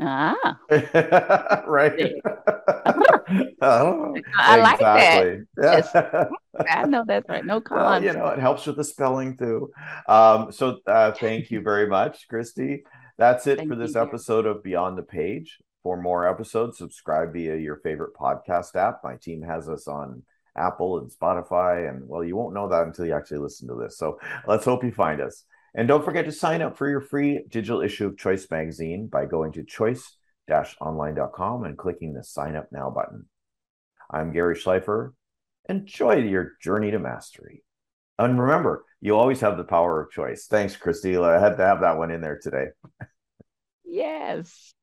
Ah. 0.00 0.58
right. 1.66 2.12
oh, 3.60 4.16
I 4.36 4.56
like 4.56 4.78
that. 4.80 5.46
Yes. 5.60 5.94
I 6.68 6.86
know 6.86 7.04
that's 7.06 7.28
right. 7.28 7.44
No 7.44 7.60
con. 7.60 7.78
Well, 7.78 8.02
you 8.02 8.12
know, 8.12 8.28
it 8.28 8.38
helps 8.38 8.66
with 8.66 8.76
the 8.76 8.84
spelling 8.84 9.36
too. 9.36 9.70
Um, 10.08 10.52
so 10.52 10.78
uh, 10.86 11.12
thank 11.12 11.50
you 11.50 11.60
very 11.60 11.86
much, 11.86 12.26
Kristie. 12.32 12.80
That's 13.18 13.46
it 13.46 13.58
thank 13.58 13.68
for 13.70 13.76
this 13.76 13.96
episode 13.96 14.46
of 14.46 14.62
Beyond 14.62 14.96
the 14.96 15.02
Page. 15.02 15.58
For 15.82 16.00
more 16.00 16.28
episodes, 16.28 16.78
subscribe 16.78 17.32
via 17.32 17.56
your 17.56 17.76
favorite 17.76 18.14
podcast 18.14 18.76
app. 18.76 19.00
My 19.04 19.16
team 19.16 19.42
has 19.42 19.68
us 19.68 19.86
on 19.86 20.22
Apple 20.56 20.98
and 20.98 21.10
Spotify. 21.10 21.88
And 21.88 22.08
well, 22.08 22.24
you 22.24 22.36
won't 22.36 22.54
know 22.54 22.68
that 22.68 22.86
until 22.86 23.06
you 23.06 23.14
actually 23.14 23.38
listen 23.38 23.68
to 23.68 23.74
this. 23.74 23.98
So 23.98 24.18
let's 24.46 24.64
hope 24.64 24.84
you 24.84 24.92
find 24.92 25.20
us. 25.20 25.44
And 25.74 25.86
don't 25.86 26.04
forget 26.04 26.24
to 26.24 26.32
sign 26.32 26.62
up 26.62 26.76
for 26.76 26.88
your 26.88 27.00
free 27.00 27.44
digital 27.48 27.80
issue 27.80 28.06
of 28.06 28.18
Choice 28.18 28.46
Magazine 28.50 29.06
by 29.06 29.26
going 29.26 29.52
to 29.52 29.64
choice-online.com 29.64 31.64
and 31.64 31.78
clicking 31.78 32.12
the 32.12 32.24
sign 32.24 32.56
up 32.56 32.68
now 32.72 32.90
button. 32.90 33.26
I'm 34.10 34.32
Gary 34.32 34.56
Schleifer. 34.56 35.12
Enjoy 35.68 36.16
your 36.16 36.52
journey 36.60 36.90
to 36.90 36.98
mastery. 36.98 37.62
And 38.18 38.40
remember, 38.40 38.84
you 39.00 39.16
always 39.16 39.40
have 39.40 39.56
the 39.56 39.64
power 39.64 40.02
of 40.02 40.10
choice. 40.10 40.46
Thanks, 40.46 40.76
Christila. 40.76 41.36
I 41.36 41.40
had 41.40 41.56
to 41.56 41.64
have 41.64 41.80
that 41.80 41.96
one 41.96 42.10
in 42.10 42.20
there 42.20 42.40
today. 42.42 42.66
yes. 43.84 44.74